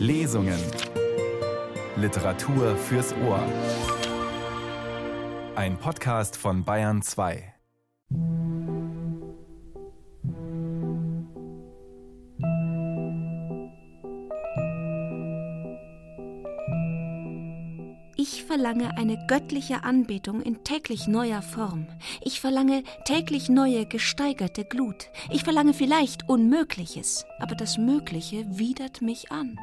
[0.00, 0.58] Lesungen.
[1.96, 3.44] Literatur fürs Ohr.
[5.54, 7.52] Ein Podcast von Bayern 2.
[18.16, 21.88] Ich verlange eine göttliche Anbetung in täglich neuer Form.
[22.22, 25.10] Ich verlange täglich neue, gesteigerte Glut.
[25.28, 29.58] Ich verlange vielleicht Unmögliches, aber das Mögliche widert mich an.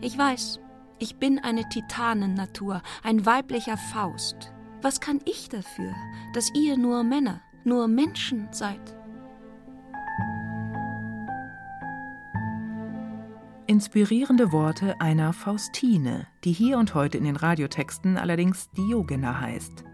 [0.00, 0.60] Ich weiß,
[0.98, 4.52] ich bin eine Titanennatur, ein weiblicher Faust.
[4.82, 5.92] Was kann ich dafür,
[6.34, 8.96] dass ihr nur Männer, nur Menschen seid?
[13.66, 19.84] Inspirierende Worte einer Faustine, die hier und heute in den Radiotexten allerdings Diogena heißt.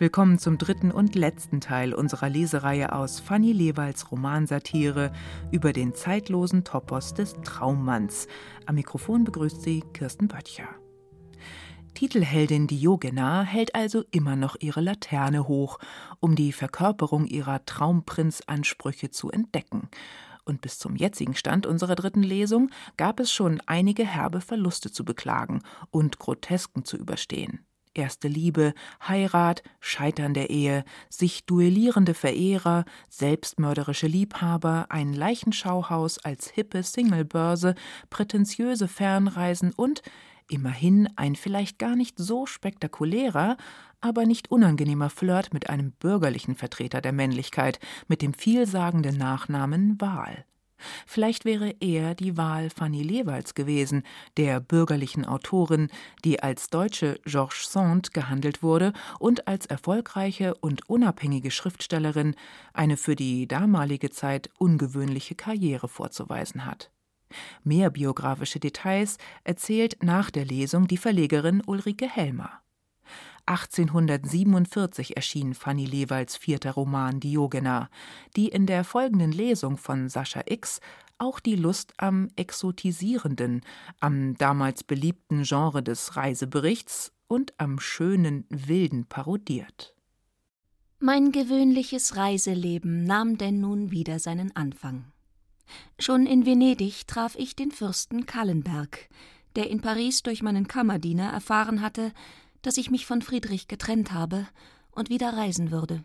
[0.00, 5.12] Willkommen zum dritten und letzten Teil unserer Lesereihe aus Fanny Lewalds Romansatire
[5.52, 8.26] über den zeitlosen Topos des Traummanns.
[8.66, 10.66] Am Mikrofon begrüßt sie Kirsten Böttcher.
[11.94, 15.78] Titelheldin Diogena hält also immer noch ihre Laterne hoch,
[16.18, 19.88] um die Verkörperung ihrer Traumprinzansprüche zu entdecken
[20.44, 25.04] und bis zum jetzigen Stand unserer dritten Lesung gab es schon einige herbe Verluste zu
[25.04, 27.64] beklagen und Grotesken zu überstehen.
[27.94, 28.74] Erste Liebe,
[29.06, 37.76] Heirat, Scheitern der Ehe, sich duellierende Verehrer, selbstmörderische Liebhaber, ein Leichenschauhaus als hippe Singlebörse,
[38.10, 40.02] prätentiöse Fernreisen und
[40.48, 43.56] immerhin ein vielleicht gar nicht so spektakulärer,
[44.00, 50.44] aber nicht unangenehmer Flirt mit einem bürgerlichen Vertreter der Männlichkeit mit dem vielsagenden Nachnamen Wahl.
[51.06, 54.02] Vielleicht wäre er die Wahl Fanny Lewalds gewesen,
[54.36, 55.88] der bürgerlichen Autorin,
[56.24, 62.34] die als deutsche Georges Sand gehandelt wurde und als erfolgreiche und unabhängige Schriftstellerin
[62.72, 66.90] eine für die damalige Zeit ungewöhnliche Karriere vorzuweisen hat.
[67.62, 72.63] Mehr biografische Details erzählt nach der Lesung die Verlegerin Ulrike Helmer.
[73.46, 77.90] 1847 erschien Fanny Lewalds vierter Roman Diogena,
[78.36, 80.80] die in der folgenden Lesung von Sascha X
[81.18, 83.62] auch die Lust am Exotisierenden,
[84.00, 89.94] am damals beliebten Genre des Reiseberichts und am schönen Wilden parodiert.
[90.98, 95.04] Mein gewöhnliches Reiseleben nahm denn nun wieder seinen Anfang.
[95.98, 99.08] Schon in Venedig traf ich den Fürsten Kallenberg,
[99.56, 102.12] der in Paris durch meinen Kammerdiener erfahren hatte,
[102.64, 104.48] dass ich mich von Friedrich getrennt habe
[104.90, 106.02] und wieder reisen würde.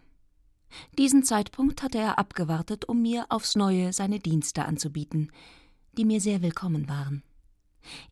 [0.97, 5.31] Diesen Zeitpunkt hatte er abgewartet, um mir aufs neue seine Dienste anzubieten,
[5.97, 7.23] die mir sehr willkommen waren.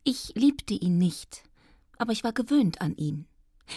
[0.02, 1.44] Ich liebte ihn nicht,
[1.98, 3.26] aber ich war gewöhnt an ihn.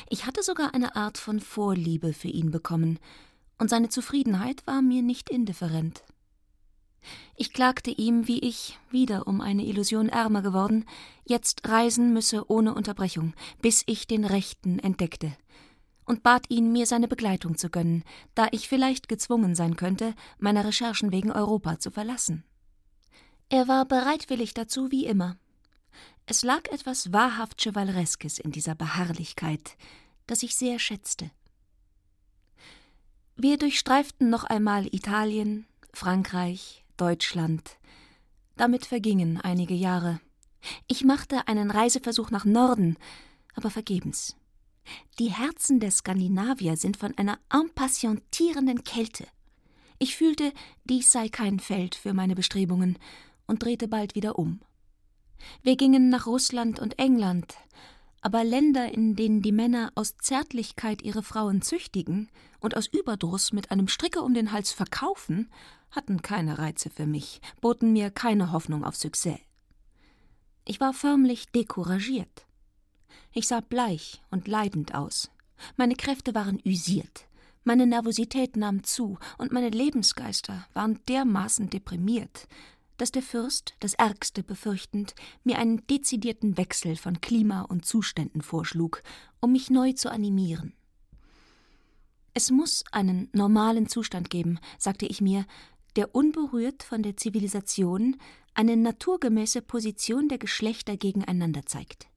[0.09, 2.97] Ich hatte sogar eine Art von Vorliebe für ihn bekommen,
[3.57, 6.03] und seine Zufriedenheit war mir nicht indifferent.
[7.35, 10.85] Ich klagte ihm, wie ich, wieder um eine Illusion ärmer geworden,
[11.25, 15.35] jetzt reisen müsse ohne Unterbrechung, bis ich den Rechten entdeckte,
[16.05, 18.03] und bat ihn, mir seine Begleitung zu gönnen,
[18.35, 22.43] da ich vielleicht gezwungen sein könnte, meine Recherchen wegen Europa zu verlassen.
[23.49, 25.37] Er war bereitwillig dazu wie immer.
[26.25, 29.77] Es lag etwas wahrhaft Chevalereskes in dieser Beharrlichkeit,
[30.27, 31.31] das ich sehr schätzte.
[33.35, 37.79] Wir durchstreiften noch einmal Italien, Frankreich, Deutschland.
[38.57, 40.21] Damit vergingen einige Jahre.
[40.85, 42.95] Ich machte einen Reiseversuch nach Norden,
[43.55, 44.35] aber vergebens.
[45.17, 49.25] Die Herzen der Skandinavier sind von einer impatientierenden Kälte.
[49.97, 50.53] Ich fühlte,
[50.83, 52.99] dies sei kein Feld für meine Bestrebungen
[53.47, 54.61] und drehte bald wieder um.
[55.63, 57.55] Wir gingen nach Russland und England,
[58.21, 62.29] aber Länder, in denen die Männer aus Zärtlichkeit ihre Frauen züchtigen
[62.59, 65.49] und aus Überdruss mit einem Stricke um den Hals verkaufen,
[65.91, 69.39] hatten keine Reize für mich, boten mir keine Hoffnung auf Succès.
[70.65, 72.45] Ich war förmlich decouragiert.
[73.33, 75.31] Ich sah bleich und leidend aus.
[75.77, 77.27] Meine Kräfte waren üsiert.
[77.63, 82.47] Meine Nervosität nahm zu und meine Lebensgeister waren dermaßen deprimiert,
[82.97, 89.03] dass der Fürst, das Ärgste befürchtend, mir einen dezidierten Wechsel von Klima und Zuständen vorschlug,
[89.39, 90.73] um mich neu zu animieren.
[92.33, 95.45] Es muss einen normalen Zustand geben, sagte ich mir,
[95.95, 98.17] der unberührt von der Zivilisation
[98.53, 102.07] eine naturgemäße Position der Geschlechter gegeneinander zeigt.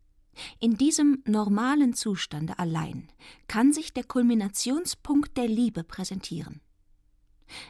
[0.59, 3.09] In diesem normalen Zustande allein
[3.47, 6.61] kann sich der Kulminationspunkt der Liebe präsentieren.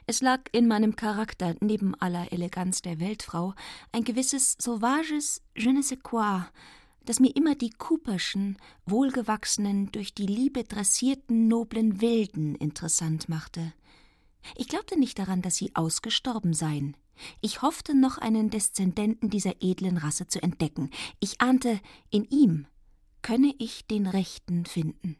[0.06, 3.55] Es lag in meinem Charakter neben aller Eleganz der Weltfrau
[3.93, 6.45] ein gewisses sauvages Je ne sais quoi,
[7.05, 8.56] das mir immer die Cooperschen,
[8.87, 13.75] wohlgewachsenen, durch die Liebe dressierten noblen Wilden interessant machte,
[14.56, 16.96] Ich glaubte nicht daran, dass sie ausgestorben seien.
[17.41, 20.91] Ich hoffte noch einen Deszendenten dieser edlen Rasse zu entdecken.
[21.20, 21.81] Ich ahnte,
[22.11, 22.67] in ihm
[23.23, 25.17] könne ich den Rechten finden.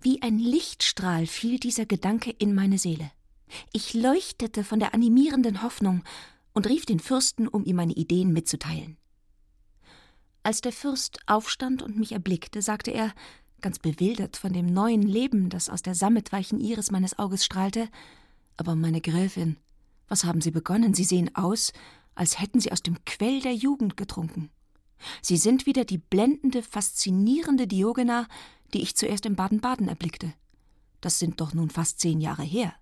[0.00, 3.10] Wie ein Lichtstrahl fiel dieser Gedanke in meine Seele.
[3.72, 6.04] Ich leuchtete von der animierenden Hoffnung
[6.52, 8.96] und rief den Fürsten, um ihm meine Ideen mitzuteilen.
[10.42, 13.14] Als der Fürst aufstand und mich erblickte, sagte er,
[13.64, 17.88] ganz bewildert von dem neuen Leben, das aus der sammetweichen Iris meines Auges strahlte,
[18.58, 19.56] aber meine Gräfin,
[20.06, 20.92] was haben Sie begonnen?
[20.92, 21.72] Sie sehen aus,
[22.14, 24.50] als hätten Sie aus dem Quell der Jugend getrunken.
[25.22, 28.28] Sie sind wieder die blendende, faszinierende Diogena,
[28.74, 30.34] die ich zuerst in Baden-Baden erblickte.
[31.00, 32.74] Das sind doch nun fast zehn Jahre her.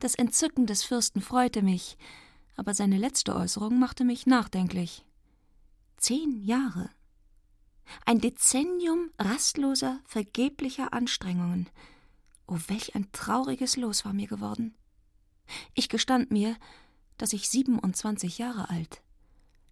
[0.00, 1.98] Das Entzücken des Fürsten freute mich,
[2.56, 5.04] aber seine letzte Äußerung machte mich nachdenklich.
[5.98, 6.88] Zehn Jahre.
[8.04, 11.68] Ein Dezennium rastloser, vergeblicher Anstrengungen.
[12.46, 14.74] Oh, welch ein trauriges Los war mir geworden.
[15.74, 16.56] Ich gestand mir,
[17.18, 19.02] dass ich 27 Jahre alt,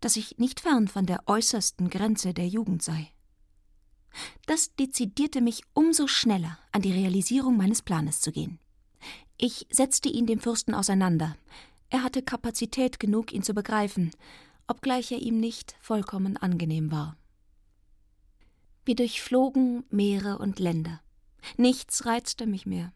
[0.00, 3.10] dass ich nicht fern von der äußersten Grenze der Jugend sei.
[4.46, 8.58] Das dezidierte mich umso schneller, an die Realisierung meines Planes zu gehen.
[9.36, 11.36] Ich setzte ihn dem Fürsten auseinander.
[11.90, 14.12] Er hatte Kapazität genug, ihn zu begreifen,
[14.66, 17.16] obgleich er ihm nicht vollkommen angenehm war.
[18.84, 21.00] Wir durchflogen Meere und Länder.
[21.56, 22.92] Nichts reizte mich mehr.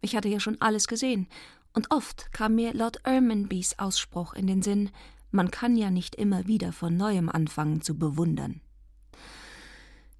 [0.00, 1.28] Ich hatte ja schon alles gesehen,
[1.72, 4.90] und oft kam mir Lord Ermanbys Ausspruch in den Sinn,
[5.30, 8.62] man kann ja nicht immer wieder von neuem anfangen zu bewundern.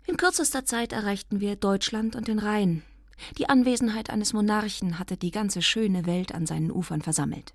[0.06, 2.82] In kürzester Zeit erreichten wir Deutschland und den Rhein.
[3.38, 7.54] Die Anwesenheit eines Monarchen hatte die ganze schöne Welt an seinen Ufern versammelt.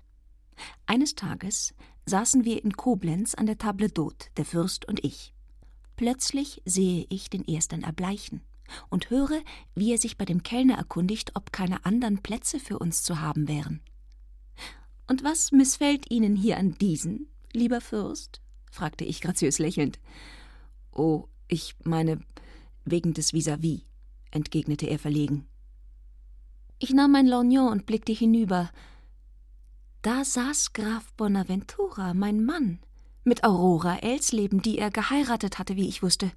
[0.86, 1.74] Eines Tages
[2.06, 5.32] saßen wir in Koblenz an der Table d'hôte, der Fürst und ich.
[6.02, 8.40] Plötzlich sehe ich den Ersten erbleichen
[8.90, 9.40] und höre,
[9.76, 13.46] wie er sich bei dem Kellner erkundigt, ob keine anderen Plätze für uns zu haben
[13.46, 13.80] wären.
[15.06, 18.40] Und was missfällt Ihnen hier an diesen, lieber Fürst?
[18.72, 20.00] fragte ich graziös lächelnd.
[20.90, 22.18] Oh, ich meine,
[22.84, 23.84] wegen des Vis-à-vis, -vis,
[24.32, 25.46] entgegnete er verlegen.
[26.80, 28.72] Ich nahm mein Lorgnon und blickte hinüber.
[30.02, 32.80] Da saß Graf Bonaventura, mein Mann,
[33.24, 36.32] mit Aurora Elsleben, die er geheiratet hatte, wie ich wusste.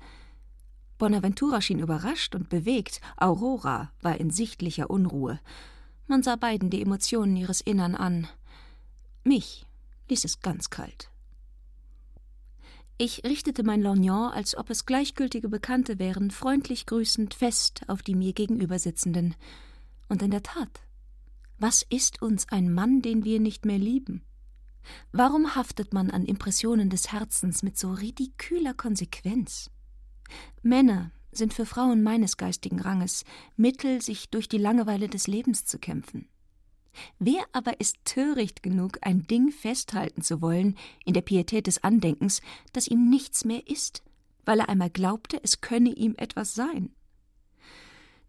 [0.98, 5.40] Bonaventura schien überrascht und bewegt, Aurora war in sichtlicher Unruhe.
[6.08, 8.28] Man sah beiden die Emotionen ihres Innern an.
[9.24, 9.66] Mich
[10.10, 11.10] ließ es ganz kalt.
[12.98, 18.16] Ich richtete mein Lorgnon, als ob es gleichgültige Bekannte wären, freundlich grüßend fest auf die
[18.16, 19.36] mir gegenübersitzenden.
[20.08, 20.82] Und in der Tat,
[21.58, 24.22] was ist uns ein Mann, den wir nicht mehr lieben?
[25.12, 29.70] Warum haftet man an Impressionen des Herzens mit so ridiküler Konsequenz?
[30.62, 33.24] Männer sind für Frauen meines geistigen Ranges
[33.56, 36.28] Mittel, sich durch die Langeweile des Lebens zu kämpfen.
[37.20, 42.42] Wer aber ist töricht genug, ein Ding festhalten zu wollen, in der Pietät des Andenkens,
[42.72, 44.02] das ihm nichts mehr ist,
[44.46, 46.94] weil er einmal glaubte, es könne ihm etwas sein?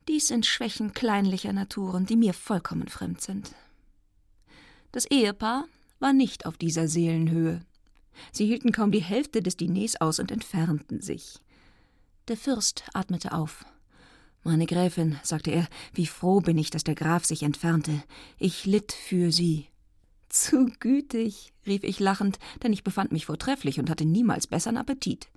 [0.09, 3.55] Dies sind Schwächen kleinlicher Naturen, die mir vollkommen fremd sind.
[4.93, 5.67] Das Ehepaar
[5.99, 7.61] war nicht auf dieser Seelenhöhe.
[8.33, 11.39] Sie hielten kaum die Hälfte des Diners aus und entfernten sich.
[12.29, 13.65] Der Fürst atmete auf.
[14.43, 18.03] Meine Gräfin, sagte er, wie froh bin ich, dass der Graf sich entfernte.
[18.39, 19.67] Ich litt für Sie.
[20.29, 25.29] Zu gütig, rief ich lachend, denn ich befand mich vortrefflich und hatte niemals bessern Appetit.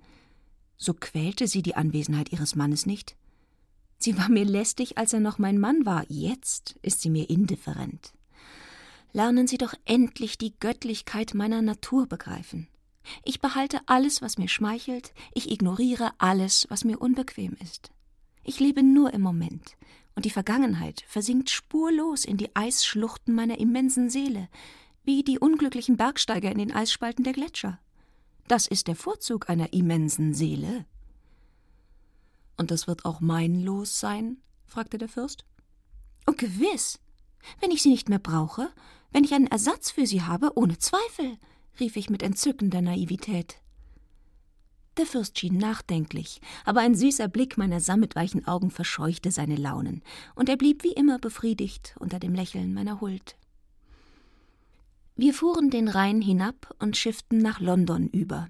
[0.76, 3.16] So quälte sie die Anwesenheit ihres Mannes nicht?
[3.98, 6.04] Sie war mir lästig, als er noch mein Mann war.
[6.08, 8.14] Jetzt ist sie mir indifferent.
[9.12, 12.68] Lernen Sie doch endlich die Göttlichkeit meiner Natur begreifen.
[13.24, 17.90] Ich behalte alles, was mir schmeichelt, ich ignoriere alles, was mir unbequem ist.
[18.44, 19.76] Ich lebe nur im Moment,
[20.14, 24.48] und die Vergangenheit versinkt spurlos in die Eisschluchten meiner immensen Seele,
[25.04, 27.78] wie die unglücklichen Bergsteiger in den Eisspalten der Gletscher.
[28.48, 30.84] Das ist der Vorzug einer immensen Seele.
[32.56, 34.36] Und das wird auch mein Los sein?
[34.66, 35.44] fragte der Fürst.
[36.26, 37.00] Oh, gewiss.
[37.60, 38.70] Wenn ich sie nicht mehr brauche,
[39.12, 41.38] wenn ich einen Ersatz für sie habe, ohne Zweifel,
[41.78, 43.56] rief ich mit entzückender Naivität.
[44.96, 50.02] Der Fürst schien nachdenklich, aber ein süßer Blick meiner sammetweichen Augen verscheuchte seine Launen,
[50.34, 53.36] und er blieb wie immer befriedigt unter dem Lächeln meiner Huld.
[55.16, 58.48] Wir fuhren den Rhein hinab und schifften nach London über,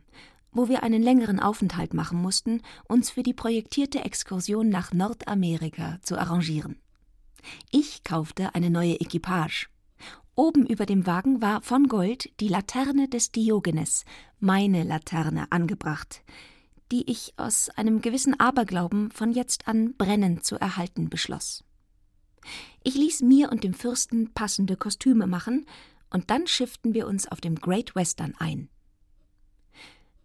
[0.53, 6.19] wo wir einen längeren Aufenthalt machen mussten, uns für die projektierte Exkursion nach Nordamerika zu
[6.19, 6.81] arrangieren.
[7.71, 9.69] Ich kaufte eine neue Equipage.
[10.35, 14.05] Oben über dem Wagen war von Gold die Laterne des Diogenes,
[14.39, 16.23] meine Laterne, angebracht,
[16.91, 21.65] die ich aus einem gewissen Aberglauben von jetzt an brennend zu erhalten beschloss.
[22.83, 25.67] Ich ließ mir und dem Fürsten passende Kostüme machen,
[26.13, 28.69] und dann schifften wir uns auf dem Great Western ein.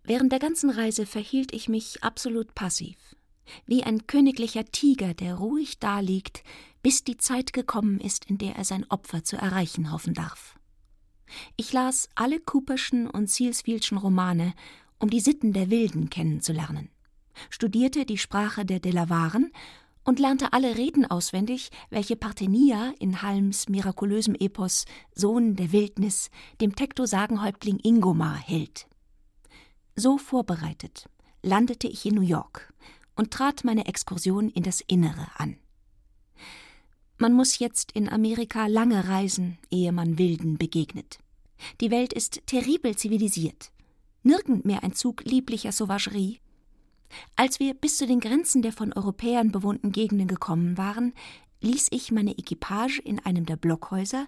[0.04, 2.98] Während der ganzen Reise verhielt ich mich absolut passiv,
[3.66, 6.44] wie ein königlicher Tiger, der ruhig daliegt,
[6.86, 10.54] bis die Zeit gekommen ist, in der er sein Opfer zu erreichen hoffen darf.
[11.56, 14.54] Ich las alle Cooperschen und Sealsfieldschen Romane,
[15.00, 16.92] um die Sitten der Wilden kennenzulernen,
[17.50, 19.52] studierte die Sprache der Delawaren
[20.04, 26.30] und lernte alle Reden auswendig, welche Parthenia in Halms mirakulösem Epos Sohn der Wildnis
[26.62, 28.86] dem Tekto-Sagenhäuptling Ingomar hält.
[29.96, 31.10] So vorbereitet
[31.42, 32.72] landete ich in New York
[33.16, 35.58] und trat meine Exkursion in das Innere an.
[37.18, 41.20] Man muss jetzt in Amerika lange reisen, ehe man Wilden begegnet.
[41.82, 43.72] Die Welt ist terribel zivilisiert.
[44.24, 46.40] Nirgend mehr ein Zug lieblicher Sauvagerie,
[47.36, 51.14] als wir bis zu den Grenzen der von Europäern bewohnten Gegenden gekommen waren,
[51.62, 54.28] ließ ich meine Equipage in einem der Blockhäuser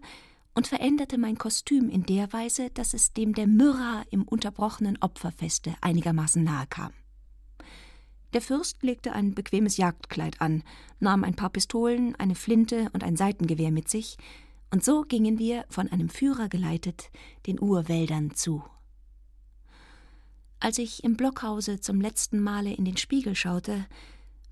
[0.54, 5.76] und veränderte mein Kostüm in der Weise, dass es dem der Myrrha im unterbrochenen Opferfeste
[5.82, 6.92] einigermaßen nahe kam.
[8.34, 10.64] Der Fürst legte ein bequemes Jagdkleid an,
[11.00, 14.18] nahm ein paar Pistolen, eine Flinte und ein Seitengewehr mit sich,
[14.70, 17.10] und so gingen wir, von einem Führer geleitet,
[17.46, 18.64] den Urwäldern zu.
[20.60, 23.86] Als ich im Blockhause zum letzten Male in den Spiegel schaute,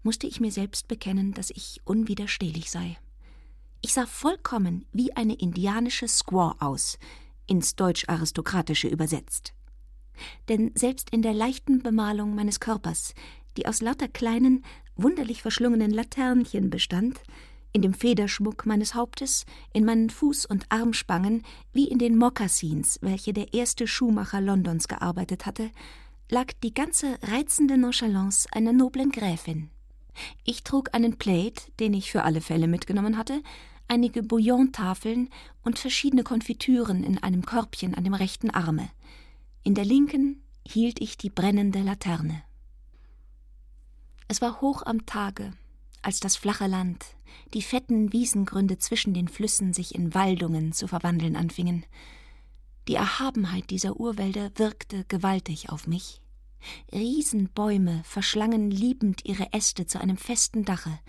[0.04, 2.98] musste ich mir selbst bekennen, dass ich unwiderstehlich sei.
[3.82, 6.98] Ich sah vollkommen wie eine indianische Squaw aus,
[7.48, 9.54] ins Deutsch-Aristokratische übersetzt.
[10.48, 13.14] Denn selbst in der leichten Bemalung meines Körpers,
[13.58, 14.64] die aus lauter kleinen,
[14.96, 17.20] wunderlich verschlungenen Laternchen bestand,
[17.72, 21.44] in dem Federschmuck meines Hauptes, in meinen Fuß- und Armspangen,
[21.74, 25.72] wie in den Mokassins, welche der erste Schuhmacher Londons gearbeitet hatte,
[26.30, 29.70] lag die ganze reizende Nonchalance einer noblen Gräfin.
[30.46, 33.42] Ich trug einen Plate, den ich für alle Fälle mitgenommen hatte,
[33.88, 35.30] einige Bouillontafeln
[35.64, 38.90] und verschiedene Konfitüren in einem Körbchen an dem rechten Arme.
[39.64, 42.44] In der linken hielt ich die brennende Laterne.
[44.28, 45.54] Es war hoch am Tage,
[46.02, 47.06] als das flache Land,
[47.54, 51.86] die fetten Wiesengründe zwischen den Flüssen sich in Waldungen zu verwandeln anfingen.
[52.88, 56.22] Die Erhabenheit dieser Urwälder wirkte gewaltig auf mich.
[56.92, 61.00] Riesenbäume verschlangen liebend ihre Äste zu einem festen Dache,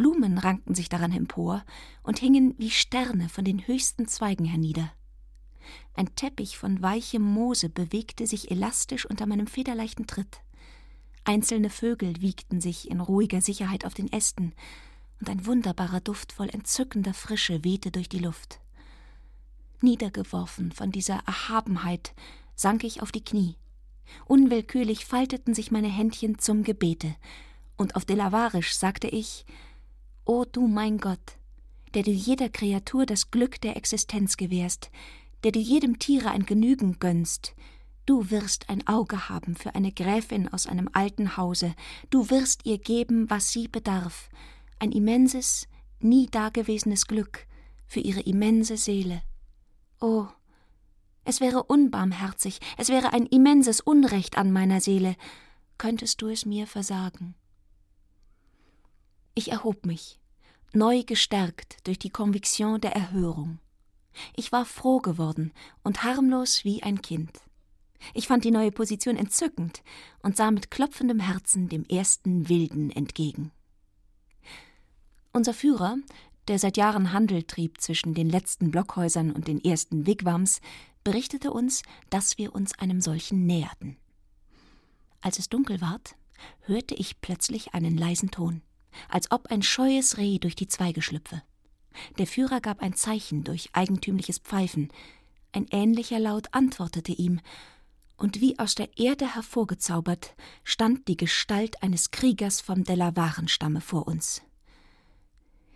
[0.00, 1.62] Blumen rankten sich daran empor
[2.02, 4.90] und hingen wie Sterne von den höchsten Zweigen hernieder.
[5.92, 10.40] Ein Teppich von weichem Moose bewegte sich elastisch unter meinem federleichten Tritt.
[11.24, 14.52] Einzelne Vögel wiegten sich in ruhiger Sicherheit auf den Ästen,
[15.20, 18.58] und ein wunderbarer Duft voll entzückender Frische wehte durch die Luft.
[19.82, 22.14] Niedergeworfen von dieser Erhabenheit
[22.54, 23.56] sank ich auf die Knie.
[24.26, 27.14] Unwillkürlich falteten sich meine Händchen zum Gebete,
[27.76, 29.44] und auf Delavarisch sagte ich:
[30.24, 31.38] O du mein Gott,
[31.94, 34.90] der du jeder Kreatur das Glück der Existenz gewährst,
[35.44, 37.54] der du jedem Tiere ein Genügen gönnst,
[38.06, 41.74] Du wirst ein Auge haben für eine Gräfin aus einem alten Hause,
[42.10, 44.28] du wirst ihr geben, was sie bedarf,
[44.78, 45.68] ein immenses,
[46.00, 47.46] nie dagewesenes Glück
[47.86, 49.22] für ihre immense Seele.
[50.00, 50.26] Oh,
[51.24, 55.16] es wäre unbarmherzig, es wäre ein immenses Unrecht an meiner Seele,
[55.78, 57.34] könntest du es mir versagen.
[59.34, 60.18] Ich erhob mich,
[60.72, 63.58] neu gestärkt durch die Konviction der Erhörung.
[64.34, 65.52] Ich war froh geworden
[65.82, 67.30] und harmlos wie ein Kind.
[68.14, 69.82] Ich fand die neue Position entzückend
[70.22, 73.52] und sah mit klopfendem Herzen dem ersten Wilden entgegen.
[75.32, 75.96] Unser Führer,
[76.48, 80.60] der seit Jahren Handel trieb zwischen den letzten Blockhäusern und den ersten Wigwams,
[81.04, 83.96] berichtete uns, dass wir uns einem solchen näherten.
[85.20, 86.16] Als es dunkel ward,
[86.62, 88.62] hörte ich plötzlich einen leisen Ton,
[89.08, 91.42] als ob ein scheues Reh durch die Zweige schlüpfe.
[92.18, 94.88] Der Führer gab ein Zeichen durch eigentümliches Pfeifen.
[95.52, 97.40] Ein ähnlicher Laut antwortete ihm,
[98.20, 104.42] und wie aus der Erde hervorgezaubert stand die Gestalt eines Kriegers vom Delawarenstamme vor uns.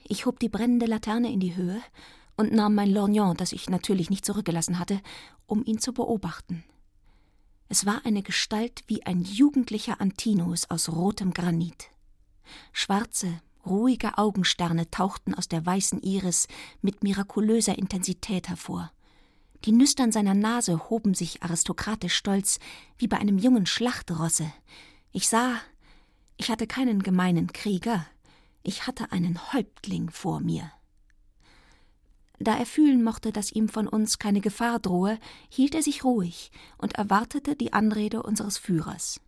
[0.07, 1.81] Ich hob die brennende Laterne in die Höhe
[2.37, 5.01] und nahm mein Lorgnon, das ich natürlich nicht zurückgelassen hatte,
[5.47, 6.65] um ihn zu beobachten.
[7.71, 11.91] Es war eine Gestalt wie ein jugendlicher Antinous aus rotem Granit.
[12.75, 16.47] Schwarze, ruhige Augensterne tauchten aus der weißen Iris
[16.83, 18.93] mit mirakulöser Intensität hervor.
[19.65, 22.59] Die Nüstern seiner Nase hoben sich aristokratisch stolz,
[22.99, 24.53] wie bei einem jungen Schlachtrosse.
[25.13, 25.59] Ich sah,
[26.37, 28.07] ich hatte keinen gemeinen Krieger,
[28.63, 30.71] ich hatte einen Häuptling vor mir.
[32.39, 35.19] Da er fühlen mochte, dass ihm von uns keine Gefahr drohe,
[35.49, 39.21] hielt er sich ruhig und erwartete die Anrede unseres Führers.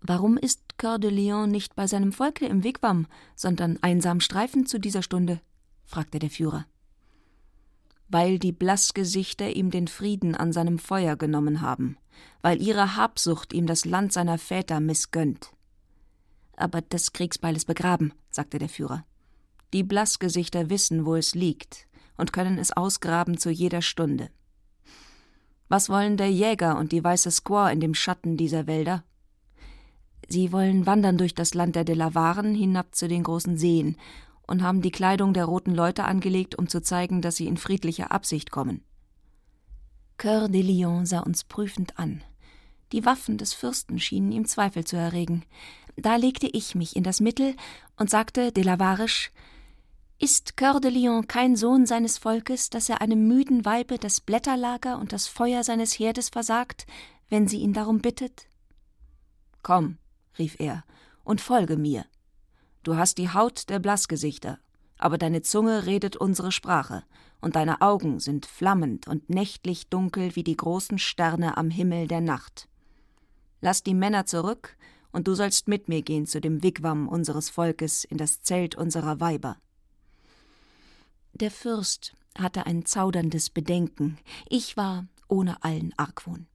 [0.00, 4.78] Warum ist Coeur de Lion nicht bei seinem Volke im Wigwam, sondern einsam streifend zu
[4.78, 5.40] dieser Stunde?
[5.84, 6.66] fragte der Führer.
[8.08, 11.96] Weil die Blassgesichter ihm den Frieden an seinem Feuer genommen haben,
[12.42, 15.52] weil ihre Habsucht ihm das Land seiner Väter missgönnt.
[16.56, 19.04] Aber das Kriegsbeil ist begraben, sagte der Führer.
[19.72, 21.86] Die Blassgesichter wissen, wo es liegt,
[22.16, 24.30] und können es ausgraben zu jeder Stunde.
[25.68, 29.02] Was wollen der Jäger und die weiße Squaw in dem Schatten dieser Wälder?
[30.28, 33.96] Sie wollen wandern durch das Land der Delawaren hinab zu den großen Seen
[34.46, 38.12] und haben die Kleidung der roten Leute angelegt, um zu zeigen, dass sie in friedlicher
[38.12, 38.82] Absicht kommen.
[40.18, 42.22] Coeur de Lion sah uns prüfend an.
[42.92, 45.44] Die Waffen des Fürsten schienen ihm Zweifel zu erregen.
[45.96, 47.54] Da legte ich mich in das Mittel
[47.96, 49.30] und sagte delavarisch
[50.18, 54.98] Ist Coeur de Lion kein Sohn seines Volkes, dass er einem müden Weibe das Blätterlager
[54.98, 56.86] und das Feuer seines Herdes versagt,
[57.28, 58.46] wenn sie ihn darum bittet?
[59.62, 59.98] Komm,
[60.38, 60.84] rief er,
[61.24, 62.06] und folge mir.
[62.86, 64.60] Du hast die Haut der Blassgesichter,
[64.96, 67.02] aber deine Zunge redet unsere Sprache,
[67.40, 72.20] und deine Augen sind flammend und nächtlich dunkel wie die großen Sterne am Himmel der
[72.20, 72.68] Nacht.
[73.60, 74.76] Lass die Männer zurück
[75.10, 79.18] und du sollst mit mir gehen zu dem Wigwam unseres Volkes in das Zelt unserer
[79.18, 79.56] Weiber.
[81.32, 84.16] Der Fürst hatte ein zauderndes Bedenken,
[84.48, 86.46] ich war ohne allen Argwohn.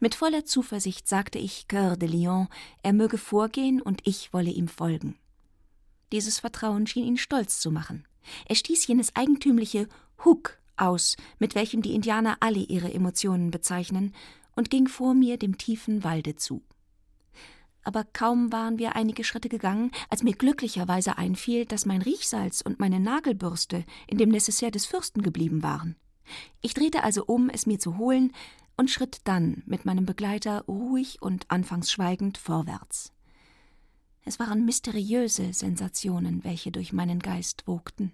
[0.00, 2.48] Mit voller Zuversicht sagte ich Coeur de Lion,
[2.82, 5.18] er möge vorgehen und ich wolle ihm folgen.
[6.12, 8.06] Dieses Vertrauen schien ihn stolz zu machen.
[8.46, 9.88] Er stieß jenes eigentümliche
[10.24, 14.14] Huk aus, mit welchem die Indianer alle ihre Emotionen bezeichnen,
[14.54, 16.62] und ging vor mir dem tiefen Walde zu
[17.88, 22.78] aber kaum waren wir einige Schritte gegangen, als mir glücklicherweise einfiel, dass mein Riechsalz und
[22.78, 25.96] meine Nagelbürste in dem Necessaire des Fürsten geblieben waren.
[26.60, 28.32] Ich drehte also um, es mir zu holen,
[28.76, 33.10] und schritt dann mit meinem Begleiter ruhig und anfangs schweigend vorwärts.
[34.28, 38.12] Es waren mysteriöse Sensationen, welche durch meinen Geist wogten.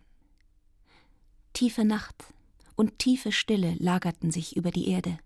[1.55, 2.15] Tiefe Nacht
[2.77, 5.19] und tiefe Stille lagerten sich über die Erde.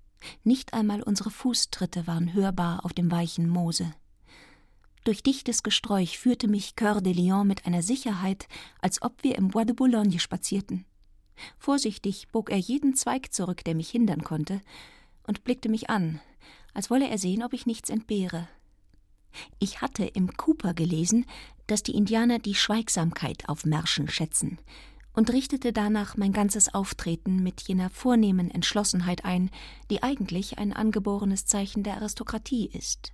[0.44, 3.92] Nicht einmal unsere Fußtritte waren hörbar auf dem weichen Moose.
[5.04, 8.48] Durch dichtes Gesträuch führte mich Coeur de Lion mit einer Sicherheit,
[8.80, 10.86] als ob wir im Bois de Boulogne spazierten.
[11.58, 14.62] Vorsichtig bog er jeden Zweig zurück, der mich hindern konnte,
[15.26, 16.18] und blickte mich an,
[16.72, 18.48] als wolle er sehen, ob ich nichts entbehre.
[19.58, 21.26] Ich hatte im Cooper gelesen,
[21.66, 24.58] dass die Indianer die Schweigsamkeit auf Märschen schätzen,
[25.18, 29.50] und richtete danach mein ganzes Auftreten mit jener vornehmen Entschlossenheit ein,
[29.90, 33.12] die eigentlich ein angeborenes Zeichen der Aristokratie ist.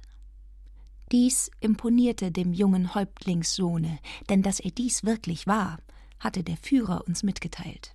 [1.13, 5.79] Dies imponierte dem jungen Häuptlingssohne, denn dass er dies wirklich war,
[6.19, 7.95] hatte der Führer uns mitgeteilt.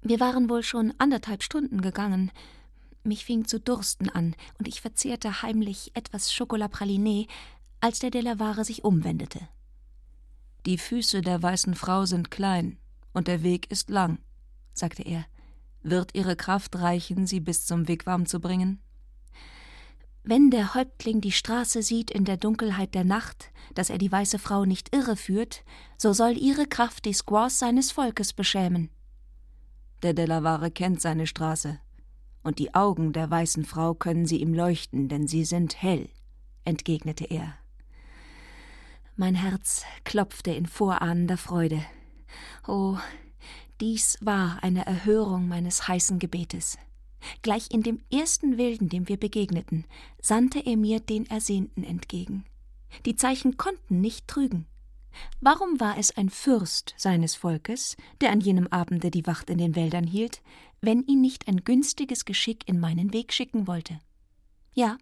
[0.00, 2.30] Wir waren wohl schon anderthalb Stunden gegangen.
[3.04, 7.28] Mich fing zu dursten an, und ich verzehrte heimlich etwas Schokolapraliné,
[7.80, 9.40] als der Delaware sich umwendete.
[10.64, 12.78] Die Füße der weißen Frau sind klein,
[13.12, 14.18] und der Weg ist lang,
[14.72, 15.26] sagte er.
[15.82, 18.80] Wird ihre Kraft reichen, sie bis zum Wigwam zu bringen?
[20.22, 24.38] Wenn der Häuptling die Straße sieht in der Dunkelheit der Nacht, dass er die weiße
[24.38, 25.62] Frau nicht irreführt,
[25.98, 28.88] so soll ihre Kraft die Squaws seines Volkes beschämen.
[30.02, 31.78] Der Delaware kennt seine Straße,
[32.44, 36.08] und die Augen der weißen Frau können sie ihm leuchten, denn sie sind hell,
[36.64, 37.54] entgegnete er.
[39.16, 41.84] Mein Herz klopfte in vorahnender Freude.
[42.66, 42.98] Oh,
[43.80, 46.78] dies war eine Erhörung meines heißen Gebetes.
[47.42, 49.86] Gleich in dem ersten Wilden, dem wir begegneten,
[50.20, 52.44] sandte er mir den Ersehnten entgegen.
[53.06, 54.66] Die Zeichen konnten nicht trügen.
[55.40, 59.76] Warum war es ein Fürst seines Volkes, der an jenem Abende die Wacht in den
[59.76, 60.42] Wäldern hielt,
[60.84, 64.00] wenn ihn nicht ein günstiges Geschick in meinen Weg schicken wollte?
[64.74, 64.98] Ja,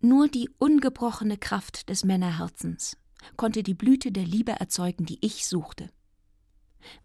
[0.00, 2.96] nur die ungebrochene Kraft des Männerherzens
[3.36, 5.90] konnte die Blüte der Liebe erzeugen, die ich suchte.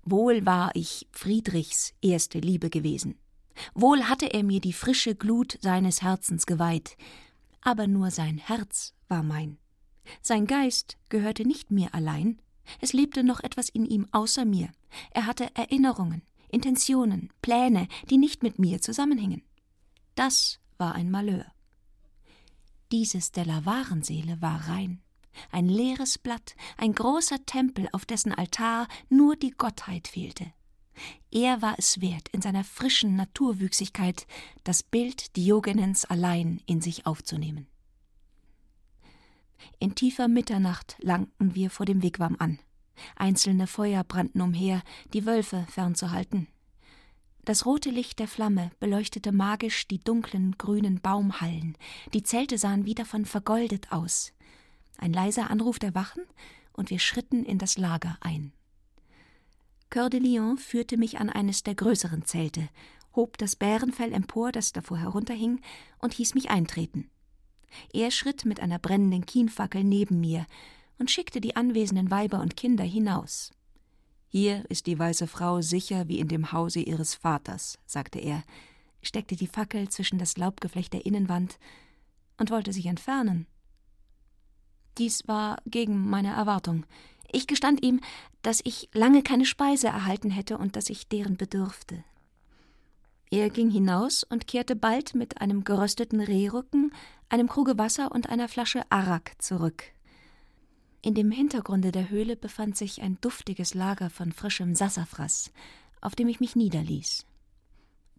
[0.03, 3.15] Wohl war ich Friedrichs erste Liebe gewesen.
[3.73, 6.97] Wohl hatte er mir die frische Glut seines Herzens geweiht,
[7.61, 9.57] aber nur sein Herz war mein.
[10.21, 12.41] Sein Geist gehörte nicht mir allein,
[12.79, 14.69] es lebte noch etwas in ihm außer mir.
[15.11, 19.43] Er hatte Erinnerungen, Intentionen, Pläne, die nicht mit mir zusammenhingen.
[20.15, 21.45] Das war ein Malheur.
[22.91, 25.01] Diese Stella-Warenseele war rein,
[25.51, 30.53] ein leeres Blatt, ein großer Tempel, auf dessen Altar nur die Gottheit fehlte.
[31.31, 34.27] Er war es wert, in seiner frischen Naturwüchsigkeit
[34.63, 37.67] das Bild Diogenens allein in sich aufzunehmen.
[39.79, 42.59] In tiefer Mitternacht langten wir vor dem Wigwam an.
[43.15, 44.81] Einzelne Feuer brannten umher,
[45.13, 46.47] die Wölfe fernzuhalten.
[47.45, 51.77] Das rote Licht der Flamme beleuchtete magisch die dunklen grünen Baumhallen,
[52.13, 54.33] die Zelte sahen wie davon vergoldet aus.
[54.97, 56.23] Ein leiser Anruf der Wachen,
[56.73, 58.51] und wir schritten in das Lager ein.
[59.89, 62.67] Coeur de Lion führte mich an eines der größeren Zelte,
[63.15, 65.61] hob das Bärenfell empor, das davor herunterhing,
[65.99, 67.09] und hieß mich eintreten.
[67.93, 70.45] Er schritt mit einer brennenden Kienfackel neben mir
[70.97, 73.51] und schickte die anwesenden Weiber und Kinder hinaus.
[74.27, 78.43] Hier ist die weiße Frau sicher wie in dem Hause ihres Vaters, sagte er,
[79.01, 81.57] steckte die Fackel zwischen das Laubgeflecht der Innenwand
[82.37, 83.47] und wollte sich entfernen.
[84.97, 86.85] Dies war gegen meine Erwartung.
[87.31, 87.99] Ich gestand ihm,
[88.41, 92.03] dass ich lange keine Speise erhalten hätte und dass ich deren bedürfte.
[93.31, 96.93] Er ging hinaus und kehrte bald mit einem gerösteten Rehrücken,
[97.27, 99.94] einem Kruge Wasser und einer Flasche Arak zurück.
[101.05, 105.51] In dem Hintergrunde der Höhle befand sich ein duftiges Lager von frischem Sassafras,
[106.01, 107.27] auf dem ich mich niederließ.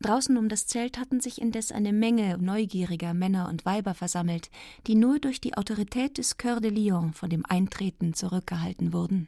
[0.02, 4.52] Draußen um das Zelt hatten sich indes eine Menge neugieriger Männer und Weiber versammelt,
[4.86, 9.26] die nur durch die Autorität des Coeur de Lion von dem Eintreten zurückgehalten wurden.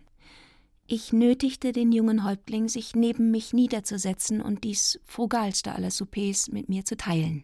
[0.87, 6.69] Ich nötigte den jungen Häuptling, sich neben mich niederzusetzen und dies frugalste aller Soupers mit
[6.69, 7.43] mir zu teilen.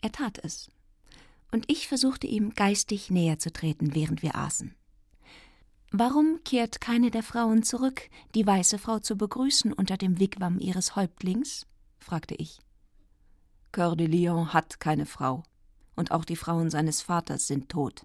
[0.00, 0.70] Er tat es.
[1.50, 4.76] Und ich versuchte ihm geistig näher zu treten, während wir aßen.
[5.90, 10.96] Warum kehrt keine der Frauen zurück, die weiße Frau zu begrüßen unter dem Wigwam ihres
[10.96, 11.66] Häuptlings?
[11.98, 12.60] fragte ich.
[13.72, 15.42] Coeur de Lion hat keine Frau,
[15.96, 18.04] und auch die Frauen seines Vaters sind tot.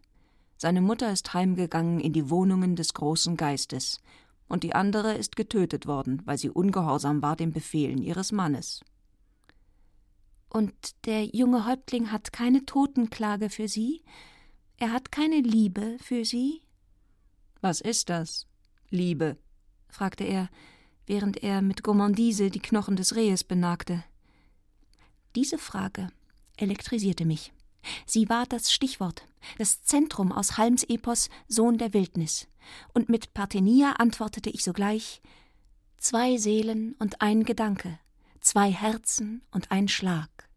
[0.58, 4.00] Seine Mutter ist heimgegangen in die Wohnungen des großen Geistes,
[4.48, 8.82] und die andere ist getötet worden, weil sie ungehorsam war den Befehlen ihres Mannes.
[10.50, 10.74] Und
[11.06, 14.04] der junge Häuptling hat keine Totenklage für Sie?
[14.78, 16.63] Er hat keine Liebe für Sie?
[17.64, 18.46] Was ist das?
[18.90, 19.38] Liebe?
[19.88, 20.50] fragte er,
[21.06, 24.04] während er mit Gourmandise die Knochen des Rehes benagte.
[25.34, 26.10] Diese Frage
[26.58, 27.54] elektrisierte mich.
[28.06, 29.26] Sie war das Stichwort,
[29.60, 32.50] das Zentrum aus Halms Epos Sohn der Wildnis,
[32.94, 35.22] und mit Parthenia antwortete ich sogleich
[35.96, 37.98] Zwei Seelen und ein Gedanke,
[38.42, 40.50] zwei Herzen und ein Schlag.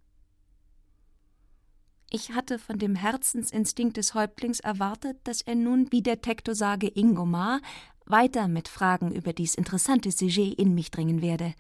[2.10, 7.60] Ich hatte von dem Herzensinstinkt des Häuptlings erwartet, dass er nun wie der Tektosage Ingomar
[8.04, 11.54] weiter mit Fragen über dies interessante Sujet in mich dringen werde.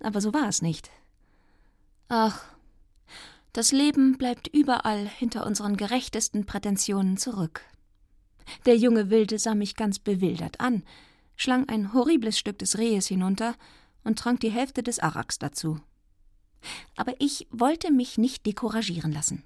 [0.00, 0.90] Aber so war es nicht.
[2.08, 2.42] Ach,
[3.52, 7.62] das Leben bleibt überall hinter unseren gerechtesten Prätensionen zurück.
[8.66, 10.82] Der junge Wilde sah mich ganz bewildert an,
[11.36, 13.54] schlang ein horribles Stück des Rehes hinunter
[14.02, 15.80] und trank die Hälfte des Araks dazu.
[16.96, 19.44] Aber ich wollte mich nicht dekouragieren lassen.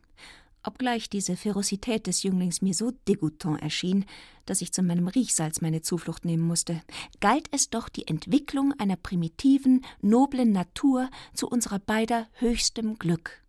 [0.66, 4.04] Obgleich diese Ferozität des Jünglings mir so dégoûtant erschien,
[4.46, 6.82] dass ich zu meinem Riechsalz meine Zuflucht nehmen musste,
[7.20, 13.44] galt es doch die Entwicklung einer primitiven, noblen Natur zu unserer beider höchstem Glück.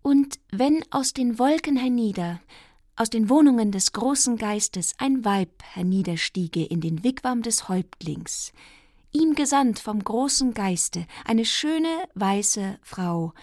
[0.00, 2.40] Und wenn aus den Wolken hernieder,
[2.96, 8.54] aus den Wohnungen des großen Geistes ein Weib herniederstiege in den Wigwam des Häuptlings,
[9.12, 13.34] ihm gesandt vom großen Geiste, eine schöne weiße Frau,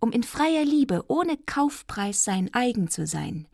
[0.00, 3.48] um in freier Liebe ohne Kaufpreis sein eigen zu sein,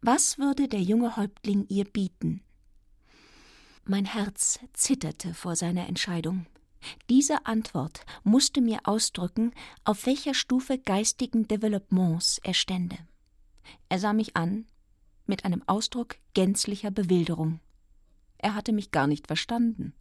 [0.00, 2.42] was würde der junge Häuptling ihr bieten?
[3.84, 6.46] Mein Herz zitterte vor seiner Entscheidung.
[7.08, 9.52] Diese Antwort musste mir ausdrücken,
[9.84, 12.98] auf welcher Stufe geistigen Developements er stände.
[13.88, 14.66] Er sah mich an
[15.26, 17.60] mit einem Ausdruck gänzlicher Bewilderung.
[18.38, 19.94] Er hatte mich gar nicht verstanden.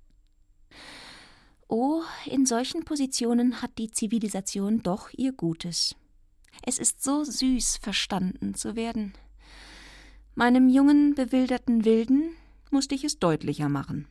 [1.68, 5.96] Oh, in solchen Positionen hat die Zivilisation doch ihr Gutes.
[6.62, 9.14] Es ist so süß, verstanden zu werden.
[10.36, 12.36] Meinem jungen, bewilderten Wilden
[12.70, 14.08] musste ich es deutlicher machen.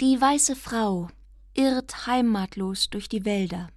[0.00, 1.08] Die weiße Frau
[1.54, 3.68] irrt heimatlos durch die Wälder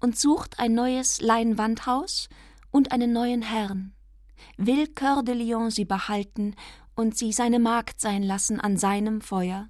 [0.00, 2.28] und sucht ein neues Leinwandhaus
[2.70, 3.92] und einen neuen Herrn.
[4.56, 6.54] Will Coeur de Lion sie behalten
[6.94, 9.68] und sie seine Magd sein lassen an seinem Feuer?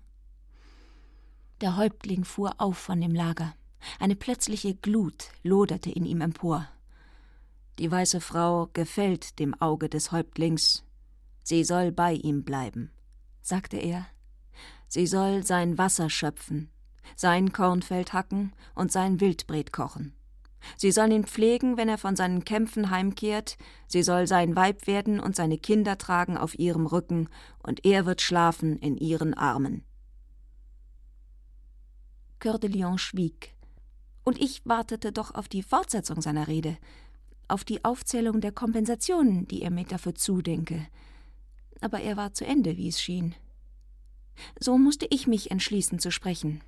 [1.60, 3.54] Der Häuptling fuhr auf von dem Lager.
[3.98, 6.66] Eine plötzliche Glut loderte in ihm empor.
[7.78, 10.84] Die weiße Frau gefällt dem Auge des Häuptlings.
[11.42, 12.90] Sie soll bei ihm bleiben,
[13.42, 14.06] sagte er.
[14.88, 16.70] Sie soll sein Wasser schöpfen,
[17.14, 20.14] sein Kornfeld hacken und sein Wildbret kochen.
[20.76, 25.20] Sie soll ihn pflegen, wenn er von seinen Kämpfen heimkehrt, sie soll sein Weib werden
[25.20, 27.28] und seine Kinder tragen auf ihrem Rücken,
[27.62, 29.84] und er wird schlafen in ihren Armen.
[32.40, 33.54] Coeur de Lion schwieg,
[34.24, 36.78] und ich wartete doch auf die Fortsetzung seiner Rede,
[37.48, 40.86] auf die Aufzählung der Kompensationen, die er mir dafür zudenke.
[41.80, 43.34] Aber er war zu Ende, wie es schien.
[44.58, 46.62] So musste ich mich entschließen zu sprechen.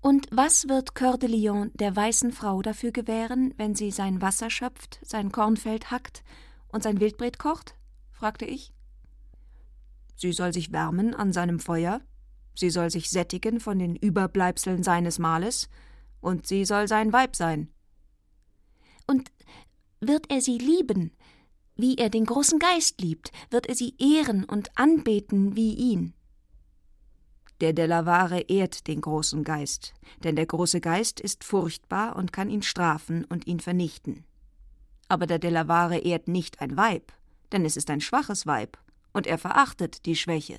[0.00, 4.48] Und was wird Coeur de Lion der weißen Frau dafür gewähren, wenn sie sein Wasser
[4.48, 6.24] schöpft, sein Kornfeld hackt
[6.68, 7.74] und sein Wildbret kocht?
[8.10, 8.72] fragte ich.
[10.16, 12.00] Sie soll sich wärmen an seinem Feuer,
[12.54, 15.68] sie soll sich sättigen von den Überbleibseln seines Mahles,
[16.20, 17.68] und sie soll sein Weib sein.
[19.06, 19.30] Und
[20.00, 21.12] wird er sie lieben,
[21.76, 26.14] wie er den großen Geist liebt, wird er sie ehren und anbeten wie ihn.
[27.60, 32.62] Der Delavare ehrt den großen Geist, denn der große Geist ist furchtbar und kann ihn
[32.62, 34.24] strafen und ihn vernichten.
[35.08, 37.12] Aber der Delavare ehrt nicht ein Weib,
[37.52, 38.78] denn es ist ein schwaches Weib,
[39.12, 40.58] und er verachtet die Schwäche.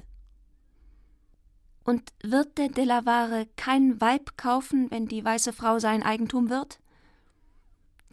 [1.83, 6.79] Und wird der Delavare kein Weib kaufen, wenn die weiße Frau sein Eigentum wird?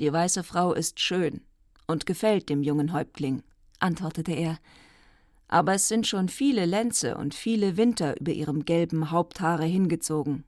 [0.00, 1.42] Die weiße Frau ist schön
[1.87, 3.42] und gefällt dem jungen Häuptling,
[3.81, 4.59] antwortete er,
[5.48, 10.44] aber es sind schon viele Lenze und viele Winter über ihrem gelben Haupthaare hingezogen.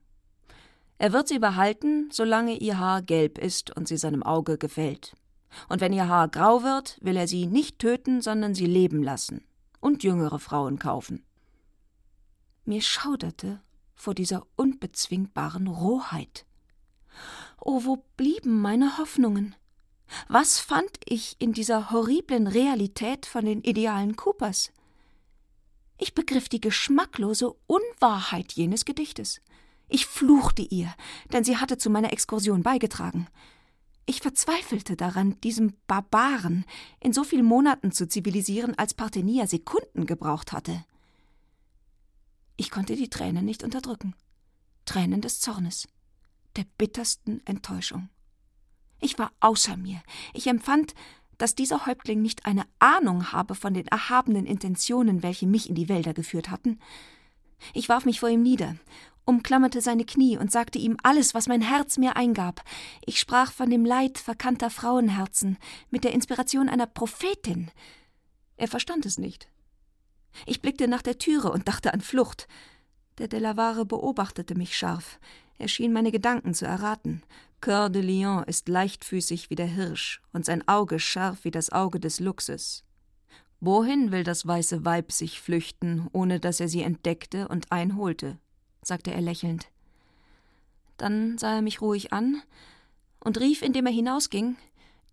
[0.99, 5.15] Er wird sie behalten, solange ihr Haar gelb ist und sie seinem Auge gefällt.
[5.67, 9.43] Und wenn ihr Haar grau wird, will er sie nicht töten, sondern sie leben lassen
[9.79, 11.25] und jüngere Frauen kaufen.
[12.65, 13.61] Mir schauderte
[13.95, 16.45] vor dieser unbezwingbaren Rohheit.
[17.59, 19.55] Oh, wo blieben meine Hoffnungen?
[20.27, 24.71] Was fand ich in dieser horriblen Realität von den Idealen Coopers?
[25.97, 29.41] Ich begriff die geschmacklose Unwahrheit jenes Gedichtes.
[29.87, 30.93] Ich fluchte ihr,
[31.31, 33.27] denn sie hatte zu meiner Exkursion beigetragen.
[34.05, 36.65] Ich verzweifelte daran, diesem Barbaren
[36.99, 40.83] in so vielen Monaten zu zivilisieren, als Parthenia Sekunden gebraucht hatte.
[42.61, 44.13] Ich konnte die Tränen nicht unterdrücken.
[44.85, 45.87] Tränen des Zornes,
[46.55, 48.09] der bittersten Enttäuschung.
[48.99, 49.99] Ich war außer mir.
[50.35, 50.93] Ich empfand,
[51.39, 55.89] dass dieser Häuptling nicht eine Ahnung habe von den erhabenen Intentionen, welche mich in die
[55.89, 56.77] Wälder geführt hatten.
[57.73, 58.75] Ich warf mich vor ihm nieder,
[59.25, 62.63] umklammerte seine Knie und sagte ihm alles, was mein Herz mir eingab.
[63.03, 65.57] Ich sprach von dem Leid verkannter Frauenherzen
[65.89, 67.71] mit der Inspiration einer Prophetin.
[68.55, 69.49] Er verstand es nicht.
[70.45, 72.47] Ich blickte nach der Türe und dachte an Flucht.
[73.17, 75.19] Der Delavare beobachtete mich scharf.
[75.57, 77.21] Er schien meine Gedanken zu erraten.
[77.61, 81.99] Coeur de Lion ist leichtfüßig wie der Hirsch und sein Auge scharf wie das Auge
[81.99, 82.83] des Luchses.
[83.59, 88.39] Wohin will das weiße Weib sich flüchten, ohne dass er sie entdeckte und einholte?
[88.81, 89.67] sagte er lächelnd.
[90.97, 92.41] Dann sah er mich ruhig an
[93.19, 94.57] und rief, indem er hinausging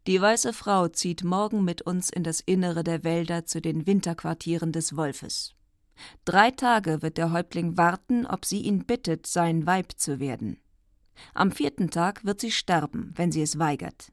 [0.08, 4.72] Die weiße Frau zieht morgen mit uns in das Innere der Wälder zu den Winterquartieren
[4.72, 5.54] des Wolfes.
[6.24, 10.62] Drei Tage wird der Häuptling warten, ob sie ihn bittet, sein Weib zu werden.
[11.34, 14.10] Am vierten Tag wird sie sterben, wenn sie es weigert.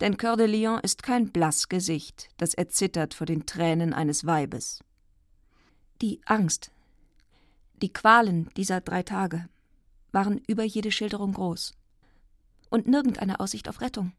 [0.00, 4.82] Denn Coeur de Lion ist kein blass Gesicht, das erzittert vor den Tränen eines Weibes.
[6.00, 6.70] Die Angst,
[7.82, 9.46] die Qualen dieser drei Tage
[10.10, 11.74] waren über jede Schilderung groß.
[12.70, 14.14] Und nirgendeine Aussicht auf Rettung.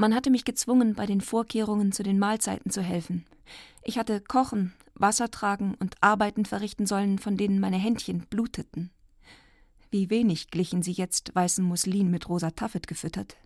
[0.00, 3.26] Man hatte mich gezwungen, bei den Vorkehrungen zu den Mahlzeiten zu helfen.
[3.82, 8.90] Ich hatte kochen, Wasser tragen und Arbeiten verrichten sollen, von denen meine Händchen bluteten.
[9.90, 13.36] Wie wenig glichen sie jetzt weißem Muslin mit rosa Taffet gefüttert.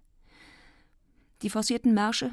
[1.43, 2.31] Die forcierten Märsche,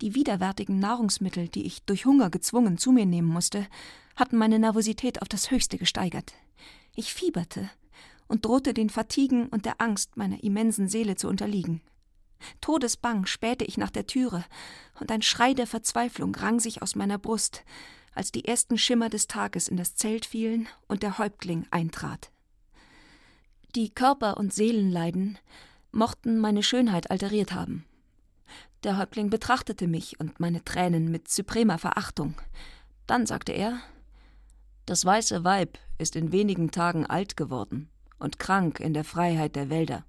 [0.00, 3.66] die widerwärtigen Nahrungsmittel, die ich durch Hunger gezwungen zu mir nehmen musste,
[4.14, 6.32] hatten meine Nervosität auf das Höchste gesteigert.
[6.94, 7.68] Ich fieberte
[8.28, 11.80] und drohte den Fatiguen und der Angst meiner immensen Seele zu unterliegen.
[12.60, 14.44] Todesbang spähte ich nach der Türe,
[15.00, 17.64] und ein Schrei der Verzweiflung rang sich aus meiner Brust,
[18.14, 22.30] als die ersten Schimmer des Tages in das Zelt fielen und der Häuptling eintrat.
[23.74, 25.38] Die Körper- und Seelenleiden
[25.90, 27.84] mochten meine Schönheit alteriert haben.
[28.84, 32.34] Der Häuptling betrachtete mich und meine Tränen mit supremer Verachtung.
[33.06, 33.80] Dann sagte er
[34.86, 39.70] Das weiße Weib ist in wenigen Tagen alt geworden und krank in der Freiheit der
[39.70, 40.04] Wälder.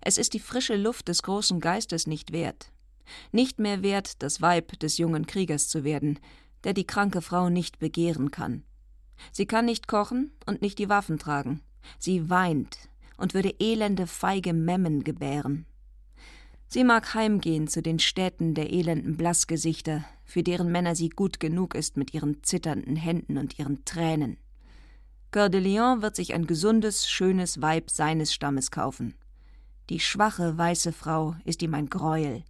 [0.00, 2.72] Es ist die frische Luft des großen Geistes nicht wert,
[3.32, 6.18] nicht mehr wert, das Weib des jungen Kriegers zu werden,
[6.64, 8.64] der die kranke Frau nicht begehren kann.
[9.32, 11.60] Sie kann nicht kochen und nicht die Waffen tragen.
[11.98, 12.78] Sie weint
[13.16, 15.66] und würde elende, feige Memmen gebären.
[16.68, 21.74] Sie mag heimgehen zu den Städten der elenden Blassgesichter, für deren Männer sie gut genug
[21.74, 24.36] ist mit ihren zitternden Händen und ihren Tränen.
[25.30, 29.14] Coeur de Lion wird sich ein gesundes, schönes Weib seines Stammes kaufen.
[29.88, 32.44] Die schwache, weiße Frau ist ihm ein Greuel.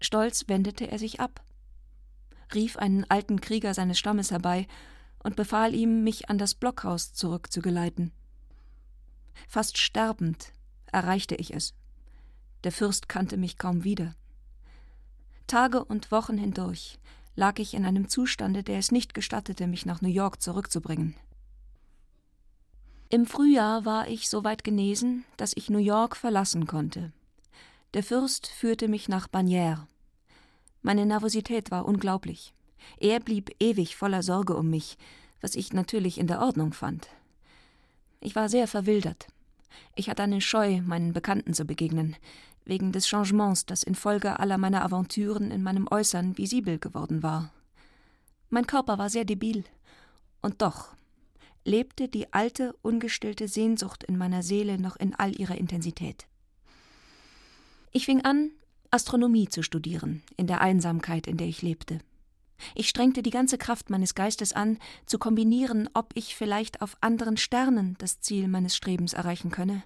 [0.00, 1.44] Stolz wendete er sich ab,
[2.54, 4.66] rief einen alten Krieger seines Stammes herbei
[5.22, 8.12] und befahl ihm, mich an das Blockhaus zurückzugeleiten.
[9.46, 10.52] Fast sterbend
[10.86, 11.74] erreichte ich es.
[12.64, 14.14] Der Fürst kannte mich kaum wieder.
[15.46, 16.98] Tage und Wochen hindurch
[17.36, 21.14] lag ich in einem Zustande, der es nicht gestattete, mich nach New York zurückzubringen.
[23.12, 27.10] Im Frühjahr war ich so weit genesen, dass ich New York verlassen konnte.
[27.92, 29.80] Der Fürst führte mich nach Bagnères.
[30.82, 32.54] Meine Nervosität war unglaublich.
[32.98, 34.96] Er blieb ewig voller Sorge um mich,
[35.40, 37.08] was ich natürlich in der Ordnung fand.
[38.20, 39.26] Ich war sehr verwildert.
[39.96, 42.14] Ich hatte eine Scheu, meinen Bekannten zu begegnen,
[42.64, 47.52] wegen des Changements, das infolge aller meiner Aventüren in meinem Äußern visibel geworden war.
[48.50, 49.64] Mein Körper war sehr debil,
[50.42, 50.94] und doch
[51.64, 56.26] lebte die alte, ungestillte Sehnsucht in meiner Seele noch in all ihrer Intensität.
[57.92, 58.50] Ich fing an,
[58.90, 61.98] Astronomie zu studieren, in der Einsamkeit, in der ich lebte.
[62.74, 67.36] Ich strengte die ganze Kraft meines Geistes an, zu kombinieren, ob ich vielleicht auf anderen
[67.36, 69.82] Sternen das Ziel meines Strebens erreichen könne.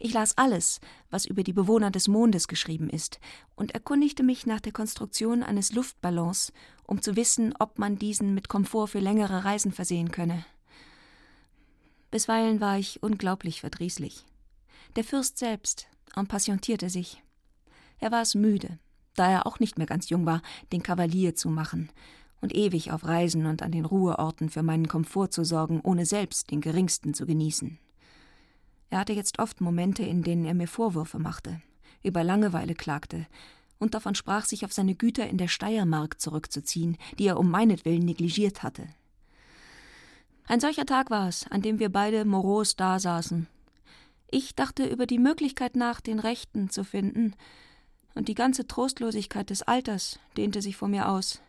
[0.00, 3.20] Ich las alles, was über die Bewohner des Mondes geschrieben ist,
[3.54, 6.52] und erkundigte mich nach der Konstruktion eines Luftballons,
[6.84, 10.44] um zu wissen, ob man diesen mit Komfort für längere Reisen versehen könne.
[12.14, 14.24] Bisweilen war ich unglaublich verdrießlich.
[14.94, 17.20] Der Fürst selbst impatientierte sich.
[17.98, 18.78] Er war es müde,
[19.16, 21.90] da er auch nicht mehr ganz jung war, den Kavalier zu machen
[22.40, 26.52] und ewig auf Reisen und an den Ruheorten für meinen Komfort zu sorgen, ohne selbst
[26.52, 27.80] den geringsten zu genießen.
[28.90, 31.62] Er hatte jetzt oft Momente, in denen er mir Vorwürfe machte,
[32.04, 33.26] über Langeweile klagte
[33.80, 38.04] und davon sprach, sich auf seine Güter in der Steiermark zurückzuziehen, die er um meinetwillen
[38.04, 38.86] negligiert hatte.
[40.46, 43.46] Ein solcher Tag war es, an dem wir beide moros dasaßen.
[44.30, 47.34] Ich dachte über die Möglichkeit nach, den Rechten zu finden,
[48.14, 51.40] und die ganze Trostlosigkeit des Alters dehnte sich vor mir aus,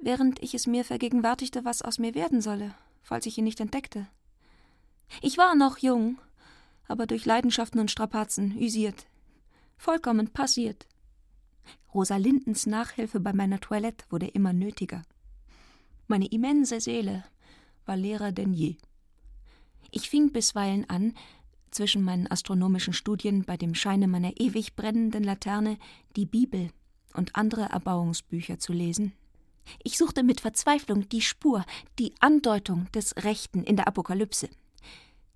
[0.00, 4.06] während ich es mir vergegenwärtigte, was aus mir werden solle, falls ich ihn nicht entdeckte.
[5.20, 6.18] Ich war noch jung,
[6.88, 9.06] aber durch Leidenschaften und Strapazen üsiert,
[9.76, 10.86] vollkommen passiert.
[11.94, 15.02] Rosalindens Nachhilfe bei meiner Toilette wurde immer nötiger.
[16.08, 17.24] Meine immense Seele
[17.86, 18.76] war leerer denn je.
[19.90, 21.14] Ich fing bisweilen an,
[21.70, 25.78] zwischen meinen astronomischen Studien bei dem Scheine meiner ewig brennenden Laterne
[26.16, 26.70] die Bibel
[27.14, 29.12] und andere Erbauungsbücher zu lesen.
[29.82, 31.64] Ich suchte mit Verzweiflung die Spur,
[31.98, 34.48] die Andeutung des Rechten in der Apokalypse.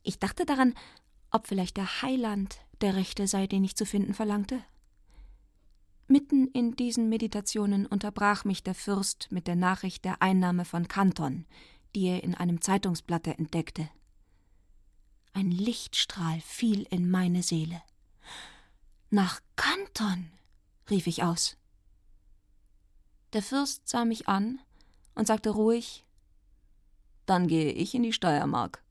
[0.02, 0.74] Ich dachte daran,
[1.30, 4.62] ob vielleicht der Heiland der Rechte sei, den ich zu finden verlangte.
[6.08, 11.46] Mitten in diesen Meditationen unterbrach mich der Fürst mit der Nachricht der Einnahme von Kanton,
[11.96, 13.88] die er in einem Zeitungsblatte entdeckte.
[15.32, 17.82] Ein Lichtstrahl fiel in meine Seele.
[19.08, 20.30] Nach Kanton,
[20.90, 21.56] rief ich aus.
[23.32, 24.60] Der Fürst sah mich an
[25.14, 26.04] und sagte ruhig
[27.24, 28.82] Dann gehe ich in die Steiermark.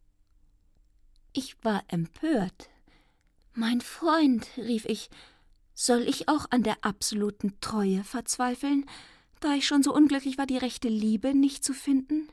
[1.32, 2.70] Ich war empört.
[3.54, 5.12] Mein Freund, rief ich,
[5.76, 8.90] soll ich auch an der absoluten Treue verzweifeln,
[9.42, 12.30] da ich schon so unglücklich war, die rechte Liebe nicht zu finden?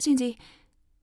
[0.00, 0.36] Sehen Sie,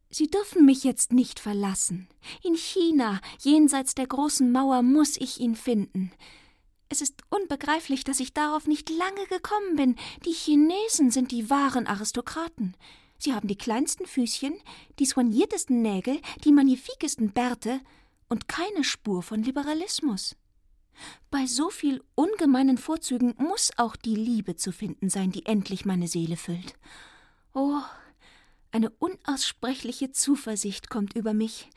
[0.09, 2.07] Sie dürfen mich jetzt nicht verlassen.
[2.41, 6.11] In China, jenseits der großen Mauer, muss ich ihn finden.
[6.87, 9.95] Es ist unbegreiflich, dass ich darauf nicht lange gekommen bin.
[10.25, 12.77] Die Chinesen sind die wahren Aristokraten.
[13.17, 14.53] Sie haben die kleinsten Füßchen,
[14.99, 17.81] die soigniertesten Nägel, die magnifikesten Bärte
[18.29, 20.35] und keine Spur von Liberalismus.
[21.29, 26.07] Bei so viel ungemeinen Vorzügen muss auch die Liebe zu finden sein, die endlich meine
[26.07, 26.75] Seele füllt.
[27.53, 27.81] Oh,
[28.71, 31.69] eine unaussprechliche Zuversicht kommt über mich.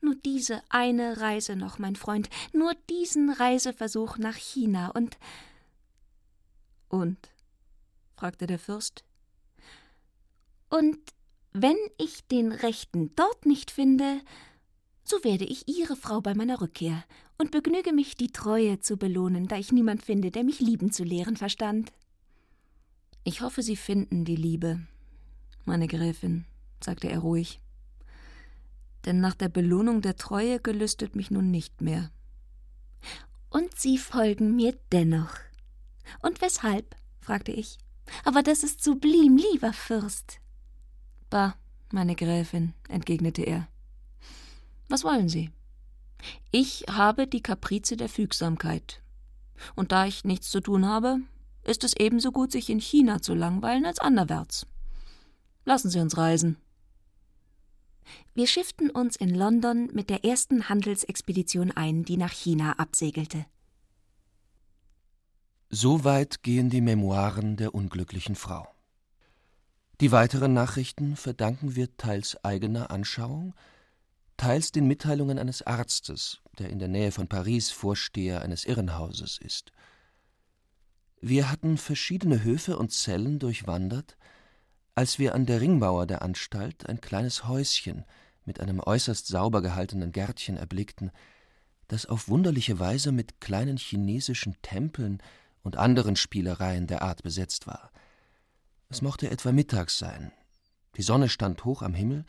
[0.00, 5.18] Nur diese eine Reise noch, mein Freund, nur diesen Reiseversuch nach China und.
[6.88, 7.18] Und?
[8.16, 9.04] fragte der Fürst.
[10.68, 10.98] Und
[11.52, 14.20] wenn ich den Rechten dort nicht finde,
[15.04, 17.04] so werde ich Ihre Frau bei meiner Rückkehr
[17.38, 21.04] und begnüge mich, die Treue zu belohnen, da ich niemand finde, der mich lieben zu
[21.04, 21.92] lehren verstand.
[23.24, 24.86] Ich hoffe, Sie finden die Liebe,
[25.66, 26.44] meine Gräfin,
[26.82, 27.60] sagte er ruhig.
[29.04, 32.10] Denn nach der Belohnung der Treue gelüstet mich nun nicht mehr.
[33.50, 35.34] Und Sie folgen mir dennoch.
[36.22, 36.96] Und weshalb?
[37.20, 37.78] fragte ich.
[38.24, 40.40] Aber das ist sublim, lieber Fürst.
[41.30, 41.56] Bah,
[41.90, 43.68] meine Gräfin, entgegnete er.
[44.88, 45.50] Was wollen Sie?
[46.50, 49.02] Ich habe die Kaprize der Fügsamkeit.
[49.74, 51.18] Und da ich nichts zu tun habe,
[51.64, 54.66] ist es ebenso gut, sich in China zu langweilen als anderwärts.
[55.66, 56.56] Lassen Sie uns reisen.
[58.34, 63.44] Wir schifften uns in London mit der ersten Handelsexpedition ein, die nach China absegelte.
[65.68, 68.68] Soweit gehen die Memoiren der unglücklichen Frau.
[70.00, 73.52] Die weiteren Nachrichten verdanken wir teils eigener Anschauung,
[74.36, 79.72] teils den Mitteilungen eines Arztes, der in der Nähe von Paris Vorsteher eines Irrenhauses ist.
[81.20, 84.16] Wir hatten verschiedene Höfe und Zellen durchwandert,
[84.96, 88.06] als wir an der Ringmauer der Anstalt ein kleines Häuschen
[88.46, 91.12] mit einem äußerst sauber gehaltenen Gärtchen erblickten,
[91.86, 95.22] das auf wunderliche Weise mit kleinen chinesischen Tempeln
[95.62, 97.92] und anderen Spielereien der Art besetzt war.
[98.88, 100.32] Es mochte etwa mittags sein.
[100.96, 102.24] Die Sonne stand hoch am Himmel,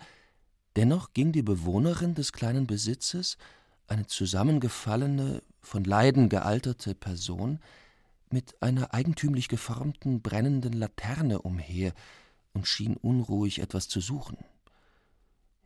[0.76, 3.38] dennoch ging die Bewohnerin des kleinen Besitzes,
[3.88, 7.60] eine zusammengefallene, von Leiden gealterte Person,
[8.30, 11.94] mit einer eigentümlich geformten, brennenden Laterne umher
[12.58, 14.40] und schien unruhig etwas zu suchen.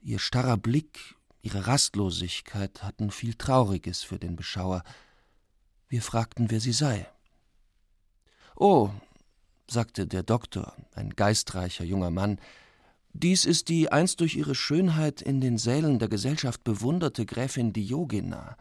[0.01, 4.83] Ihr starrer Blick, ihre Rastlosigkeit hatten viel Trauriges für den Beschauer.
[5.87, 7.07] Wir fragten, wer sie sei.
[8.57, 8.89] Oh,
[9.67, 12.39] sagte der Doktor, ein geistreicher junger Mann,
[13.13, 18.57] dies ist die einst durch ihre Schönheit in den Sälen der Gesellschaft bewunderte Gräfin Diogena.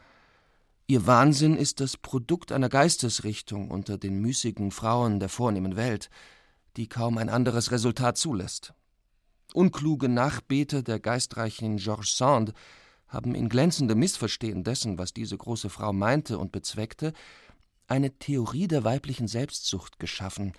[0.87, 6.11] Ihr Wahnsinn ist das Produkt einer Geistesrichtung unter den müßigen Frauen der vornehmen Welt,
[6.77, 8.75] die kaum ein anderes Resultat zulässt.
[9.53, 12.53] Unkluge Nachbeter der geistreichen Georges Sand
[13.09, 17.12] haben in glänzendem Missverstehen dessen, was diese große Frau meinte und bezweckte,
[17.89, 20.53] eine Theorie der weiblichen Selbstsucht geschaffen,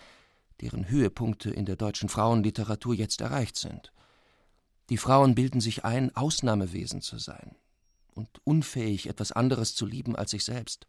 [0.60, 3.94] deren Höhepunkte in der deutschen Frauenliteratur jetzt erreicht sind.
[4.90, 7.56] Die Frauen bilden sich ein, Ausnahmewesen zu sein
[8.14, 10.88] und unfähig, etwas anderes zu lieben als sich selbst.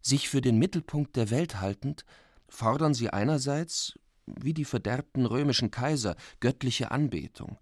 [0.00, 2.04] Sich für den Mittelpunkt der Welt haltend,
[2.48, 7.58] fordern sie einerseits, wie die verderbten römischen Kaiser, göttliche Anbetung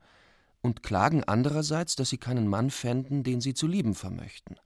[0.61, 4.57] und klagen andererseits, dass sie keinen Mann fänden, den sie zu lieben vermöchten.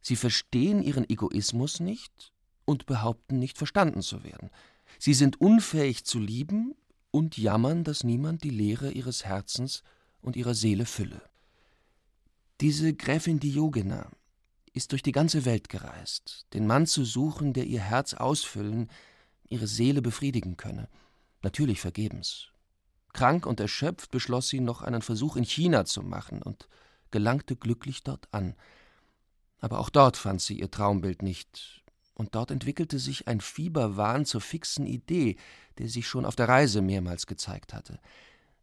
[0.00, 2.32] Sie verstehen ihren Egoismus nicht
[2.64, 4.50] und behaupten nicht verstanden zu werden.
[4.98, 6.74] Sie sind unfähig zu lieben
[7.10, 9.82] und jammern, dass niemand die Leere ihres Herzens
[10.20, 11.22] und ihrer Seele fülle.
[12.60, 14.10] Diese Gräfin Diogena
[14.72, 18.88] ist durch die ganze Welt gereist, den Mann zu suchen, der ihr Herz ausfüllen,
[19.50, 20.88] ihre Seele befriedigen könne.
[21.42, 22.48] Natürlich vergebens.
[23.12, 26.68] Krank und erschöpft beschloss sie, noch einen Versuch in China zu machen und
[27.10, 28.54] gelangte glücklich dort an.
[29.58, 31.82] Aber auch dort fand sie ihr Traumbild nicht,
[32.14, 35.36] und dort entwickelte sich ein Fieberwahn zur fixen Idee,
[35.78, 37.98] der sich schon auf der Reise mehrmals gezeigt hatte.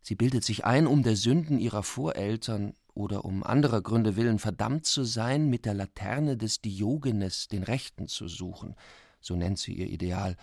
[0.02, 4.86] Sie bildet sich ein, um der Sünden ihrer Voreltern oder um anderer Gründe willen verdammt
[4.86, 8.76] zu sein, mit der Laterne des Diogenes den Rechten zu suchen,
[9.22, 10.38] so nennt sie ihr Ideal,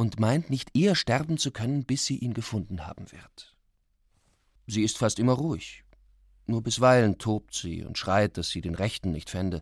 [0.00, 3.54] und meint nicht eher sterben zu können, bis sie ihn gefunden haben wird.
[4.66, 5.84] Sie ist fast immer ruhig.
[6.46, 9.60] Nur bisweilen tobt sie und schreit, dass sie den Rechten nicht fände.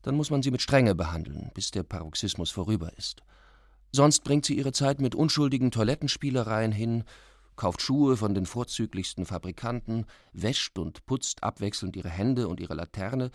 [0.00, 3.22] Dann muss man sie mit Strenge behandeln, bis der Paroxysmus vorüber ist.
[3.92, 7.04] Sonst bringt sie ihre Zeit mit unschuldigen Toilettenspielereien hin,
[7.56, 13.30] kauft Schuhe von den vorzüglichsten Fabrikanten, wäscht und putzt abwechselnd ihre Hände und ihre Laterne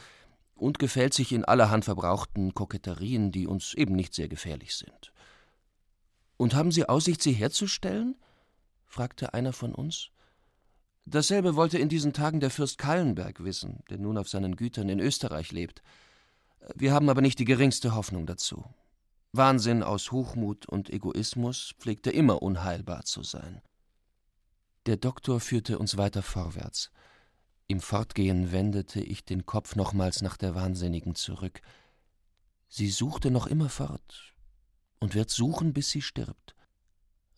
[0.55, 5.13] und gefällt sich in allerhand verbrauchten Koketterien, die uns eben nicht sehr gefährlich sind.
[6.41, 8.15] Und haben Sie Aussicht, sie herzustellen?
[8.87, 10.09] fragte einer von uns.
[11.05, 14.99] Dasselbe wollte in diesen Tagen der Fürst Kallenberg wissen, der nun auf seinen Gütern in
[14.99, 15.83] Österreich lebt.
[16.73, 18.65] Wir haben aber nicht die geringste Hoffnung dazu.
[19.33, 23.61] Wahnsinn aus Hochmut und Egoismus pflegte immer unheilbar zu sein.
[24.87, 26.89] Der Doktor führte uns weiter vorwärts.
[27.67, 31.61] Im Fortgehen wendete ich den Kopf nochmals nach der Wahnsinnigen zurück.
[32.67, 34.30] Sie suchte noch immer fort,
[35.02, 36.56] und wird suchen, bis sie stirbt.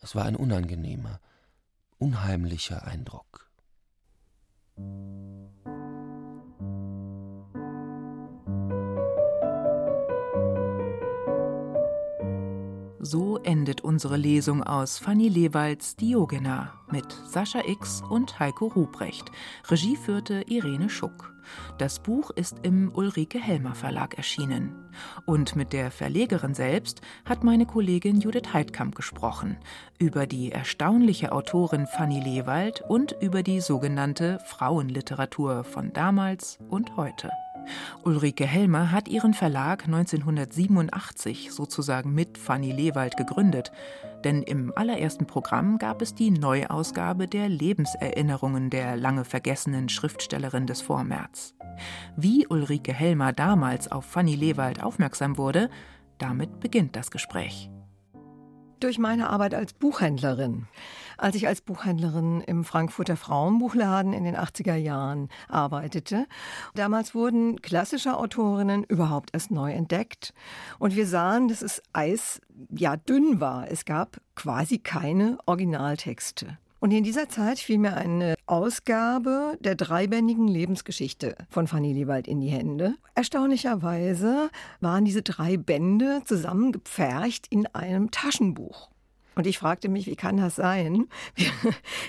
[0.01, 1.19] Es war ein unangenehmer,
[1.97, 3.49] unheimlicher Eindruck.
[13.05, 19.29] So endet unsere Lesung aus Fanny Lewalds Diogena mit Sascha X und Heiko Ruprecht.
[19.69, 21.33] Regie führte Irene Schuck.
[21.77, 24.73] Das Buch ist im Ulrike Helmer Verlag erschienen.
[25.25, 29.57] Und mit der Verlegerin selbst hat meine Kollegin Judith Heidkamp gesprochen
[29.99, 37.31] über die erstaunliche Autorin Fanny Lewald und über die sogenannte Frauenliteratur von damals und heute.
[38.03, 43.71] Ulrike Helmer hat ihren Verlag 1987 sozusagen mit Fanny Lewald gegründet,
[44.23, 50.81] denn im allerersten Programm gab es die Neuausgabe der Lebenserinnerungen der lange vergessenen Schriftstellerin des
[50.81, 51.53] Vormärz.
[52.15, 55.69] Wie Ulrike Helmer damals auf Fanny Lewald aufmerksam wurde,
[56.17, 57.69] damit beginnt das Gespräch.
[58.79, 60.67] Durch meine Arbeit als Buchhändlerin.
[61.17, 66.27] Als ich als Buchhändlerin im Frankfurter Frauenbuchladen in den 80er Jahren arbeitete,
[66.75, 70.33] damals wurden klassische Autorinnen überhaupt erst neu entdeckt.
[70.79, 73.69] Und wir sahen, dass es Eis ja dünn war.
[73.69, 76.57] Es gab quasi keine Originaltexte.
[76.83, 82.41] Und in dieser Zeit fiel mir eine Ausgabe der dreibändigen Lebensgeschichte von Fanny Lewald in
[82.41, 82.95] die Hände.
[83.15, 84.49] Erstaunlicherweise
[84.81, 88.89] waren diese drei Bände zusammengepfercht in einem Taschenbuch.
[89.35, 91.07] Und ich fragte mich, wie kann das sein?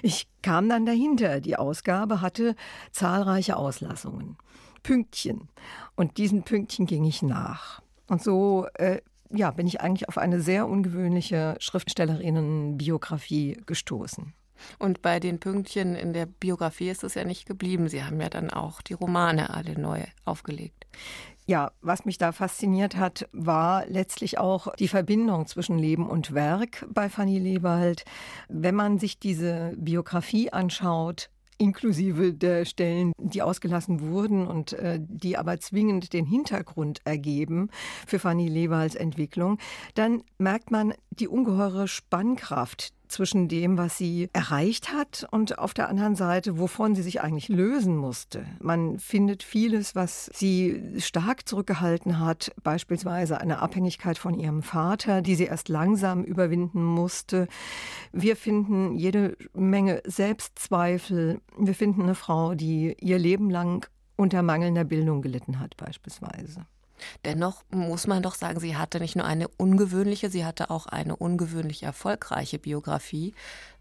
[0.02, 1.40] Ich kam dann dahinter.
[1.40, 2.54] Die Ausgabe hatte
[2.92, 4.36] zahlreiche Auslassungen.
[4.82, 5.48] Pünktchen.
[5.96, 7.80] Und diesen Pünktchen ging ich nach.
[8.06, 9.00] Und so äh,
[9.30, 14.34] ja, bin ich eigentlich auf eine sehr ungewöhnliche Schriftstellerinnenbiografie gestoßen.
[14.78, 17.88] Und bei den Pünktchen in der Biografie ist es ja nicht geblieben.
[17.88, 20.86] Sie haben ja dann auch die Romane alle neu aufgelegt.
[21.46, 26.86] Ja, was mich da fasziniert hat, war letztlich auch die Verbindung zwischen Leben und Werk
[26.88, 28.06] bei Fanny Lewald.
[28.48, 31.28] Wenn man sich diese Biografie anschaut,
[31.58, 37.68] inklusive der Stellen, die ausgelassen wurden und äh, die aber zwingend den Hintergrund ergeben
[38.06, 39.58] für Fanny Lewalds Entwicklung,
[39.94, 45.88] dann merkt man die ungeheure Spannkraft, zwischen dem, was sie erreicht hat und auf der
[45.88, 48.44] anderen Seite, wovon sie sich eigentlich lösen musste.
[48.60, 55.36] Man findet vieles, was sie stark zurückgehalten hat, beispielsweise eine Abhängigkeit von ihrem Vater, die
[55.36, 57.46] sie erst langsam überwinden musste.
[58.12, 61.40] Wir finden jede Menge Selbstzweifel.
[61.56, 63.86] Wir finden eine Frau, die ihr Leben lang
[64.16, 66.66] unter mangelnder Bildung gelitten hat, beispielsweise.
[67.24, 71.16] Dennoch muss man doch sagen, sie hatte nicht nur eine ungewöhnliche, sie hatte auch eine
[71.16, 73.34] ungewöhnlich erfolgreiche Biografie.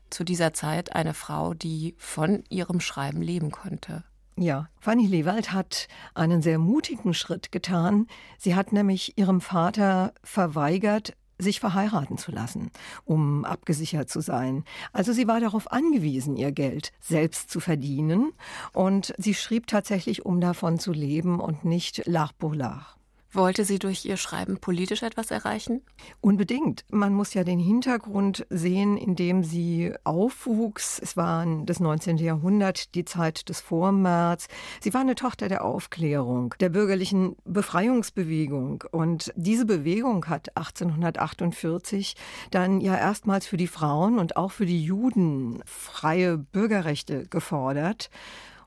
[0.10, 4.04] Zu dieser Zeit eine Frau, die von ihrem Schreiben leben konnte.
[4.36, 8.08] Ja, Fanny Lewald hat einen sehr mutigen Schritt getan.
[8.40, 12.72] Sie hat nämlich ihrem Vater verweigert, sich verheiraten zu lassen,
[13.06, 14.64] um abgesichert zu sein.
[14.92, 18.32] Also sie war darauf angewiesen, ihr Geld selbst zu verdienen
[18.74, 22.98] und sie schrieb tatsächlich, um davon zu leben und nicht lach pour lach.
[23.36, 25.82] Wollte sie durch ihr Schreiben politisch etwas erreichen?
[26.22, 26.86] Unbedingt.
[26.92, 31.00] Man muss ja den Hintergrund sehen, in dem sie aufwuchs.
[31.00, 32.18] Es war das 19.
[32.18, 34.48] Jahrhundert, die Zeit des Vormärz.
[34.82, 38.84] Sie war eine Tochter der Aufklärung, der bürgerlichen Befreiungsbewegung.
[38.92, 42.16] Und diese Bewegung hat 1848
[42.52, 48.12] dann ja erstmals für die Frauen und auch für die Juden freie Bürgerrechte gefordert.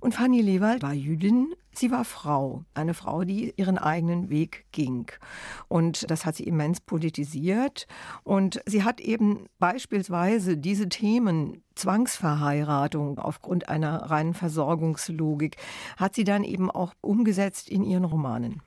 [0.01, 5.11] Und Fanny Lewald war Jüdin, sie war Frau, eine Frau, die ihren eigenen Weg ging.
[5.69, 7.87] Und das hat sie immens politisiert.
[8.25, 15.57] Und sie hat eben beispielsweise diese Themen Zwangsverheiratung aufgrund einer reinen Versorgungslogik,
[15.97, 18.63] hat sie dann eben auch umgesetzt in ihren Romanen.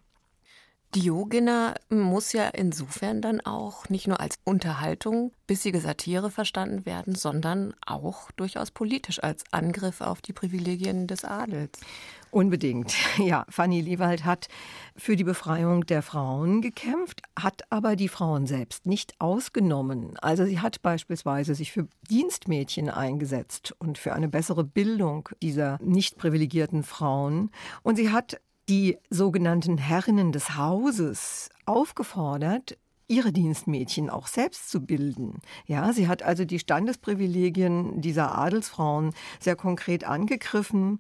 [0.96, 7.76] Diogena muss ja insofern dann auch nicht nur als Unterhaltung, bissige Satire verstanden werden, sondern
[7.86, 11.80] auch durchaus politisch als Angriff auf die Privilegien des Adels.
[12.32, 12.94] Unbedingt.
[13.18, 14.48] Ja, Fanny Liewald hat
[14.96, 20.18] für die Befreiung der Frauen gekämpft, hat aber die Frauen selbst nicht ausgenommen.
[20.20, 26.18] Also sie hat beispielsweise sich für Dienstmädchen eingesetzt und für eine bessere Bildung dieser nicht
[26.18, 27.52] privilegierten Frauen.
[27.84, 35.40] Und sie hat die sogenannten Herrinnen des Hauses aufgefordert, ihre Dienstmädchen auch selbst zu bilden.
[35.66, 41.00] Ja, sie hat also die Standesprivilegien dieser Adelsfrauen sehr konkret angegriffen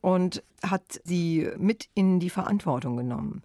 [0.00, 3.42] und hat sie mit in die Verantwortung genommen.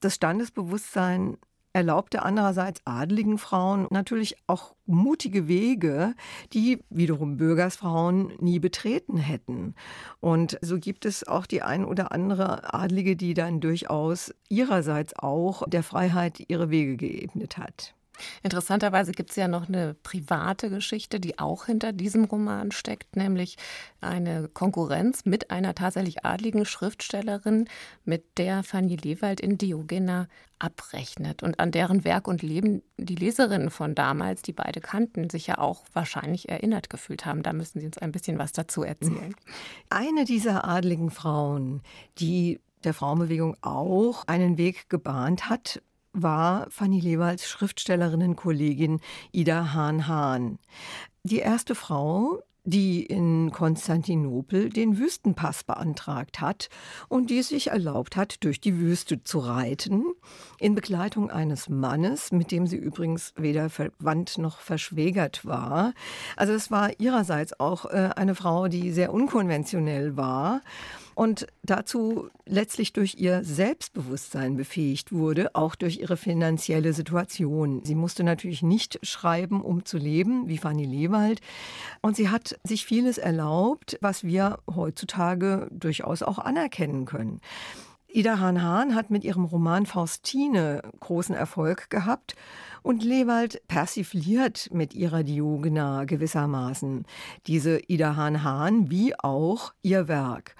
[0.00, 1.38] Das Standesbewusstsein
[1.76, 6.14] erlaubte andererseits adeligen Frauen natürlich auch mutige Wege,
[6.54, 9.74] die wiederum Bürgersfrauen nie betreten hätten.
[10.18, 15.68] Und so gibt es auch die ein oder andere Adlige, die dann durchaus ihrerseits auch
[15.68, 17.94] der Freiheit ihre Wege geebnet hat.
[18.42, 23.56] Interessanterweise gibt es ja noch eine private Geschichte, die auch hinter diesem Roman steckt, nämlich
[24.00, 27.68] eine Konkurrenz mit einer tatsächlich adligen Schriftstellerin,
[28.04, 33.70] mit der Fanny Lewald in Diogena abrechnet und an deren Werk und Leben die Leserinnen
[33.70, 37.42] von damals, die beide kannten, sich ja auch wahrscheinlich erinnert gefühlt haben.
[37.42, 39.34] Da müssen Sie uns ein bisschen was dazu erzählen.
[39.90, 41.82] Eine dieser adligen Frauen,
[42.18, 45.82] die der Frauenbewegung auch einen Weg gebahnt hat,
[46.16, 49.00] war Fanny Lewalds Schriftstellerinnenkollegin
[49.32, 50.58] Ida Hahn-Hahn.
[51.22, 56.68] Die erste Frau, die in Konstantinopel den Wüstenpass beantragt hat
[57.08, 60.04] und die sich erlaubt hat, durch die Wüste zu reiten,
[60.58, 65.94] in Begleitung eines Mannes, mit dem sie übrigens weder verwandt noch verschwägert war.
[66.36, 70.60] Also es war ihrerseits auch äh, eine Frau, die sehr unkonventionell war
[71.16, 77.82] und dazu letztlich durch ihr Selbstbewusstsein befähigt wurde, auch durch ihre finanzielle Situation.
[77.84, 81.40] Sie musste natürlich nicht schreiben, um zu leben, wie Fanny Lewald.
[82.02, 87.40] Und sie hat sich vieles erlaubt, was wir heutzutage durchaus auch anerkennen können.
[88.08, 92.34] Ida Hahn-Hahn hat mit ihrem Roman Faustine großen Erfolg gehabt
[92.82, 97.04] und Lewald persifliert mit ihrer Diogena gewissermaßen
[97.46, 100.54] diese Ida Hahn-Hahn wie auch ihr Werk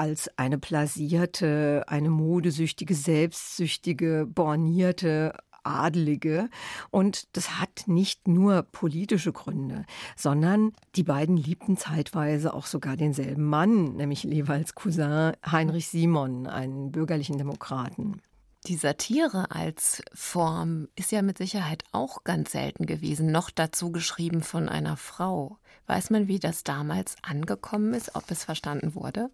[0.00, 6.48] als eine blasierte, eine modesüchtige, selbstsüchtige, bornierte, Adelige.
[6.90, 9.84] Und das hat nicht nur politische Gründe,
[10.16, 16.92] sondern die beiden liebten zeitweise auch sogar denselben Mann, nämlich Lewalds Cousin Heinrich Simon, einen
[16.92, 18.22] bürgerlichen Demokraten.
[18.66, 24.42] Die Satire als Form ist ja mit Sicherheit auch ganz selten gewesen, noch dazu geschrieben
[24.42, 25.58] von einer Frau.
[25.86, 29.28] Weiß man, wie das damals angekommen ist, ob es verstanden wurde?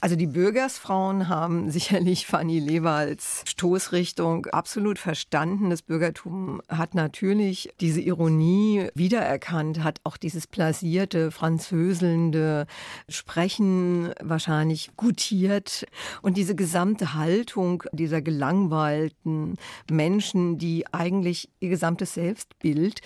[0.00, 5.70] Also die Bürgersfrauen haben sicherlich Fanny Lewalds Stoßrichtung absolut verstanden.
[5.70, 12.66] Das Bürgertum hat natürlich diese Ironie wiedererkannt, hat auch dieses blasierte, französelnde
[13.08, 15.86] Sprechen wahrscheinlich gutiert
[16.22, 19.56] und diese gesamte Haltung dieser gelangweilten
[19.90, 23.02] Menschen, die eigentlich ihr gesamtes Selbstbild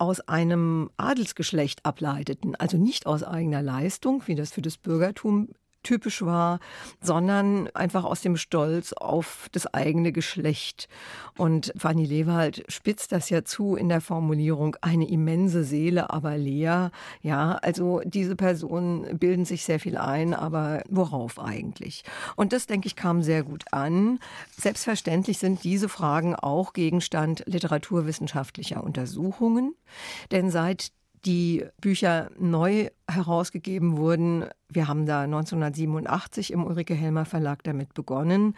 [0.00, 5.50] aus einem Adelsgeschlecht ableiteten, also nicht aus eigener Leistung, wie das für das Bürgertum
[5.82, 6.60] typisch war,
[7.00, 10.88] sondern einfach aus dem Stolz auf das eigene Geschlecht.
[11.36, 16.90] Und Fanny Lewald spitzt das ja zu in der Formulierung, eine immense Seele, aber leer.
[17.22, 22.04] Ja, also diese Personen bilden sich sehr viel ein, aber worauf eigentlich?
[22.36, 24.18] Und das, denke ich, kam sehr gut an.
[24.56, 29.74] Selbstverständlich sind diese Fragen auch Gegenstand literaturwissenschaftlicher Untersuchungen,
[30.30, 30.92] denn seit
[31.24, 34.44] die Bücher neu herausgegeben wurden.
[34.68, 38.54] Wir haben da 1987 im Ulrike Helmer Verlag damit begonnen.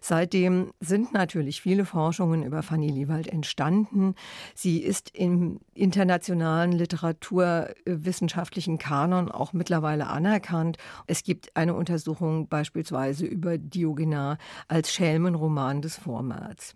[0.00, 4.14] Seitdem sind natürlich viele Forschungen über Fanny Liewald entstanden.
[4.54, 10.78] Sie ist im internationalen literaturwissenschaftlichen Kanon auch mittlerweile anerkannt.
[11.06, 14.38] Es gibt eine Untersuchung beispielsweise über Diogenar
[14.68, 16.74] als Schelmenroman des Vormärz.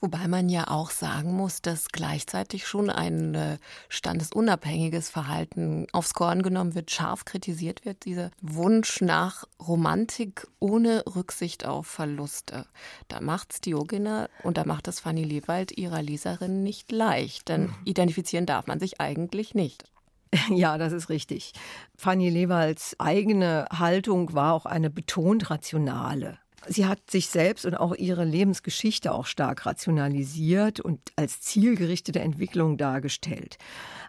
[0.00, 3.58] Wobei man ja auch sagen muss, dass gleichzeitig schon ein äh,
[3.88, 11.66] standesunabhängiges Verhalten aufs Korn genommen wird, scharf kritisiert wird, dieser Wunsch nach Romantik ohne Rücksicht
[11.66, 12.66] auf Verluste.
[13.08, 17.62] Da macht es Diogene und da macht es Fanny Lewald ihrer Leserin nicht leicht, denn
[17.64, 17.74] mhm.
[17.84, 19.84] identifizieren darf man sich eigentlich nicht.
[20.50, 21.52] Ja, das ist richtig.
[21.96, 26.38] Fanny Lewalds eigene Haltung war auch eine betont rationale.
[26.68, 32.76] Sie hat sich selbst und auch ihre Lebensgeschichte auch stark rationalisiert und als zielgerichtete Entwicklung
[32.76, 33.58] dargestellt.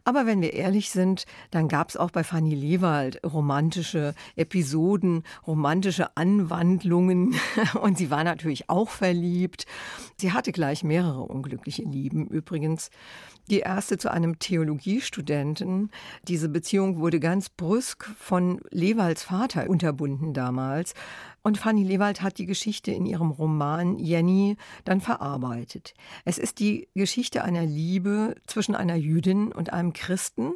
[0.04, 6.16] Aber wenn wir ehrlich sind, dann gab es auch bei Fanny Lewald romantische Episoden, romantische
[6.16, 7.36] Anwandlungen
[7.82, 9.66] und sie war natürlich auch verliebt.
[10.18, 12.90] Sie hatte gleich mehrere unglückliche Lieben übrigens.
[13.50, 15.90] Die erste zu einem Theologiestudenten.
[16.24, 20.94] Diese Beziehung wurde ganz brüsk von Lewalds Vater unterbunden damals.
[21.48, 25.94] Und Fanny Lewald hat die Geschichte in ihrem Roman Jenny dann verarbeitet.
[26.26, 30.56] Es ist die Geschichte einer Liebe zwischen einer Jüdin und einem Christen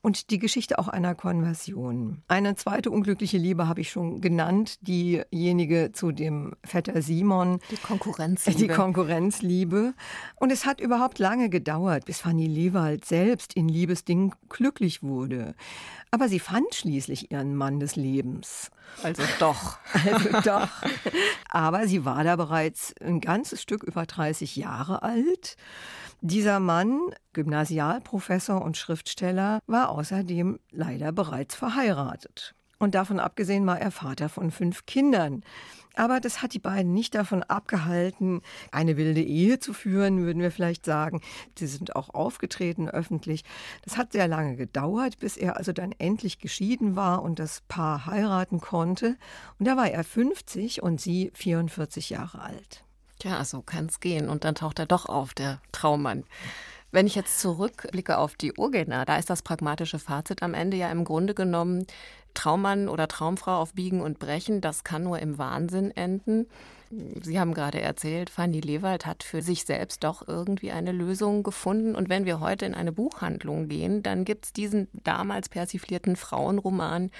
[0.00, 2.22] und die Geschichte auch einer Konversion.
[2.28, 7.58] Eine zweite unglückliche Liebe habe ich schon genannt, diejenige zu dem Vetter Simon.
[7.70, 8.58] Die Konkurrenzliebe.
[8.58, 9.94] Die Konkurrenzliebe.
[10.36, 15.54] Und es hat überhaupt lange gedauert, bis Fanny Lewald selbst in Liebesdingen glücklich wurde.
[16.10, 18.70] Aber sie fand schließlich ihren Mann des Lebens.
[19.02, 19.78] Also doch.
[20.04, 20.68] Also doch.
[21.48, 25.56] Aber sie war da bereits ein ganzes Stück über 30 Jahre alt.
[26.24, 27.00] Dieser Mann,
[27.32, 32.54] Gymnasialprofessor und Schriftsteller, war außerdem leider bereits verheiratet.
[32.78, 35.42] Und davon abgesehen war er Vater von fünf Kindern.
[35.96, 40.52] Aber das hat die beiden nicht davon abgehalten, eine wilde Ehe zu führen, würden wir
[40.52, 41.20] vielleicht sagen.
[41.58, 43.42] Sie sind auch aufgetreten öffentlich.
[43.84, 48.06] Das hat sehr lange gedauert, bis er also dann endlich geschieden war und das Paar
[48.06, 49.16] heiraten konnte.
[49.58, 52.84] Und da war er 50 und sie 44 Jahre alt.
[53.22, 54.28] Ja, so kann es gehen.
[54.28, 56.24] Und dann taucht er doch auf, der Traummann.
[56.90, 60.90] Wenn ich jetzt zurückblicke auf die Urgena, da ist das pragmatische Fazit am Ende ja
[60.90, 61.86] im Grunde genommen,
[62.34, 66.46] Traummann oder Traumfrau auf Biegen und Brechen, das kann nur im Wahnsinn enden.
[67.22, 71.94] Sie haben gerade erzählt, Fanny Lewald hat für sich selbst doch irgendwie eine Lösung gefunden.
[71.94, 77.10] Und wenn wir heute in eine Buchhandlung gehen, dann gibt es diesen damals persiflierten Frauenroman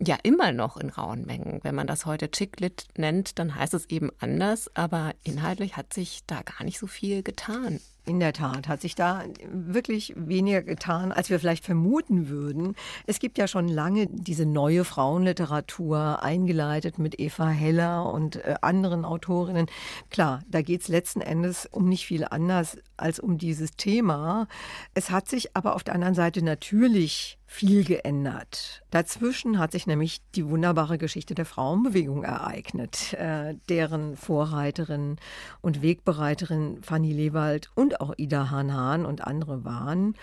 [0.00, 1.58] ja immer noch in rauen Mengen.
[1.64, 6.20] Wenn man das heute Chicklit nennt, dann heißt es eben anders, aber inhaltlich hat sich
[6.28, 7.80] da gar nicht so viel getan.
[8.08, 12.76] In der Tat hat sich da wirklich weniger getan, als wir vielleicht vermuten würden.
[13.06, 19.04] Es gibt ja schon lange diese neue Frauenliteratur eingeleitet mit Eva Heller und äh, anderen
[19.04, 19.66] Autorinnen.
[20.08, 24.48] Klar, da geht es letzten Endes um nicht viel anders als um dieses Thema.
[24.94, 28.82] Es hat sich aber auf der anderen Seite natürlich viel geändert.
[28.96, 35.16] Dazwischen hat sich nämlich die wunderbare Geschichte der Frauenbewegung ereignet, äh, deren Vorreiterin
[35.60, 40.14] und Wegbereiterin Fanny Lewald und auch Ida Hahn und andere waren.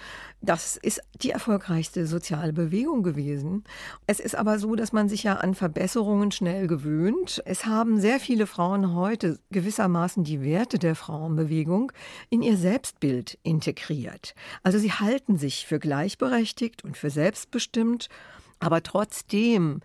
[0.41, 3.63] Das ist die erfolgreichste soziale Bewegung gewesen.
[4.07, 7.43] Es ist aber so, dass man sich ja an Verbesserungen schnell gewöhnt.
[7.45, 11.91] Es haben sehr viele Frauen heute gewissermaßen die Werte der Frauenbewegung
[12.31, 14.33] in ihr Selbstbild integriert.
[14.63, 18.09] Also sie halten sich für gleichberechtigt und für selbstbestimmt,
[18.63, 19.81] aber trotzdem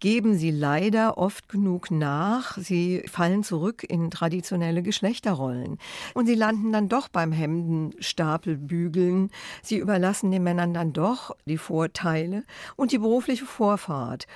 [0.00, 2.56] geben sie leider oft genug nach.
[2.58, 5.78] Sie fallen zurück in traditionelle Geschlechterrollen.
[6.14, 9.30] Und sie landen dann doch beim Hemdenstapelbügeln.
[9.62, 12.44] Sie überlassen den Männern dann doch die Vorteile
[12.76, 14.26] und die berufliche Vorfahrt.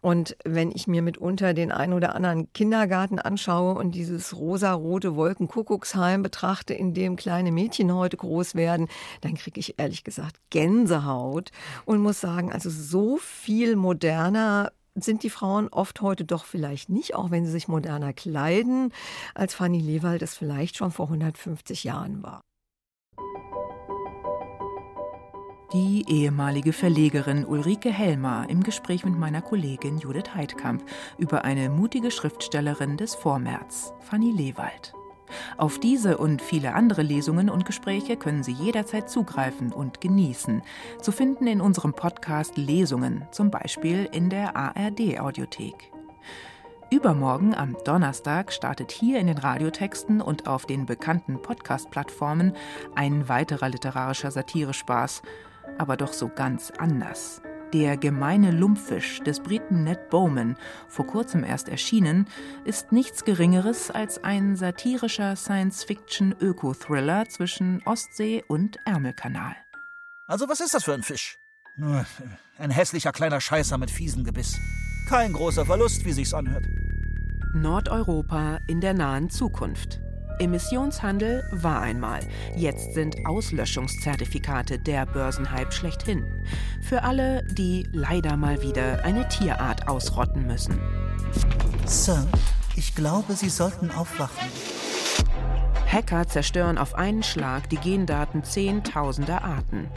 [0.00, 6.22] Und wenn ich mir mitunter den ein oder anderen Kindergarten anschaue und dieses rosa-rote Wolkenkuckucksheim
[6.22, 8.88] betrachte, in dem kleine Mädchen heute groß werden,
[9.20, 11.50] dann kriege ich ehrlich gesagt Gänsehaut
[11.84, 17.14] und muss sagen, also so viel moderner sind die Frauen oft heute doch vielleicht nicht,
[17.14, 18.92] auch wenn sie sich moderner kleiden,
[19.34, 22.40] als Fanny Lewald es vielleicht schon vor 150 Jahren war.
[25.74, 30.82] Die ehemalige Verlegerin Ulrike Helmer im Gespräch mit meiner Kollegin Judith Heidkamp
[31.18, 34.94] über eine mutige Schriftstellerin des Vormärz, Fanny Lewald.
[35.58, 40.62] Auf diese und viele andere Lesungen und Gespräche können Sie jederzeit zugreifen und genießen.
[41.02, 45.92] Zu finden in unserem Podcast Lesungen, zum Beispiel in der ARD-Audiothek.
[46.90, 52.54] Übermorgen am Donnerstag startet hier in den Radiotexten und auf den bekannten Podcast-Plattformen
[52.94, 55.20] ein weiterer literarischer Satirespaß
[55.76, 57.42] aber doch so ganz anders.
[57.74, 60.56] Der gemeine Lumpfisch des Briten Ned Bowman,
[60.88, 62.26] vor kurzem erst erschienen,
[62.64, 69.54] ist nichts Geringeres als ein satirischer Science-Fiction-Öko-Thriller zwischen Ostsee und Ärmelkanal.
[70.26, 71.38] Also was ist das für ein Fisch?
[71.76, 72.06] Nur
[72.58, 74.58] ein hässlicher kleiner Scheißer mit fiesem Gebiss.
[75.08, 76.64] Kein großer Verlust, wie sich's anhört.
[77.54, 80.00] Nordeuropa in der nahen Zukunft.
[80.40, 82.20] Emissionshandel war einmal.
[82.56, 86.24] Jetzt sind Auslöschungszertifikate der Börsenhype schlechthin.
[86.82, 90.78] Für alle, die leider mal wieder eine Tierart ausrotten müssen.
[91.86, 92.26] Sir,
[92.76, 94.48] ich glaube, Sie sollten aufwachen.
[95.90, 99.88] Hacker zerstören auf einen Schlag die Gendaten zehntausender Arten.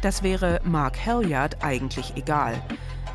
[0.00, 2.62] Das wäre Mark Halliard eigentlich egal.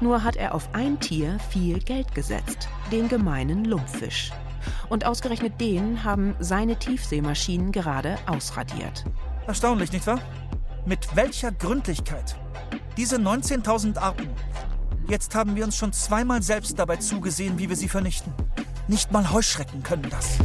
[0.02, 4.32] Nur hat er auf ein Tier viel Geld gesetzt, den gemeinen Lumpfisch.
[4.90, 9.06] Und ausgerechnet den haben seine Tiefseemaschinen gerade ausradiert.
[9.48, 10.22] Erstaunlich, nicht wahr?
[10.86, 12.36] Mit welcher Gründlichkeit?
[12.98, 14.30] Diese 19.000 Arten.
[15.08, 18.34] Jetzt haben wir uns schon zweimal selbst dabei zugesehen, wie wir sie vernichten.
[18.88, 20.38] Nicht mal Heuschrecken können das.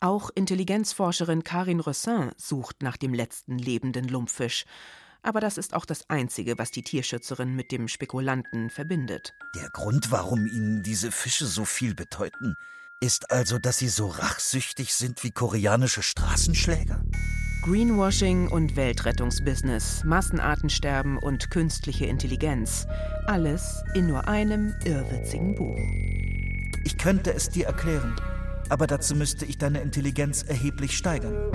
[0.00, 4.64] Auch Intelligenzforscherin Karin Rossin sucht nach dem letzten lebenden Lumpfisch.
[5.22, 9.34] Aber das ist auch das Einzige, was die Tierschützerin mit dem Spekulanten verbindet.
[9.56, 12.54] Der Grund, warum Ihnen diese Fische so viel bedeuten,
[13.00, 17.02] ist also, dass sie so rachsüchtig sind wie koreanische Straßenschläger?
[17.62, 22.86] Greenwashing und Weltrettungsbusiness, Massenartensterben und künstliche Intelligenz.
[23.26, 25.76] Alles in nur einem irrwitzigen Buch.
[26.84, 28.14] Ich könnte es dir erklären,
[28.68, 31.52] aber dazu müsste ich deine Intelligenz erheblich steigern.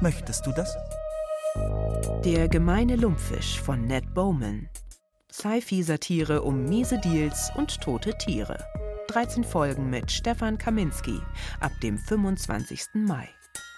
[0.00, 0.74] Möchtest du das?
[2.24, 4.68] Der gemeine Lumpfisch von Ned Bowman.
[5.30, 8.58] Sci-Fi-Satire um miese Deals und tote Tiere.
[9.08, 11.18] 13 Folgen mit Stefan Kaminski
[11.60, 12.88] ab dem 25.
[12.92, 13.26] Mai.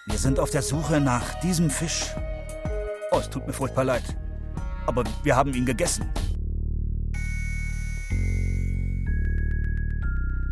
[0.06, 2.06] Wir sind auf der Suche nach diesem Fisch.
[3.12, 4.02] Oh, es tut mir furchtbar leid.
[4.88, 6.04] Aber wir haben ihn gegessen.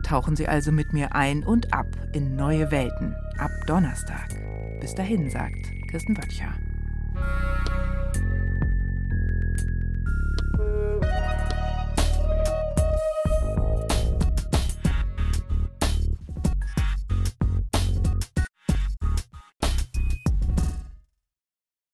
[0.05, 4.29] Tauchen Sie also mit mir ein und ab in neue Welten ab Donnerstag.
[4.81, 6.55] Bis dahin, sagt Kirsten Böttcher.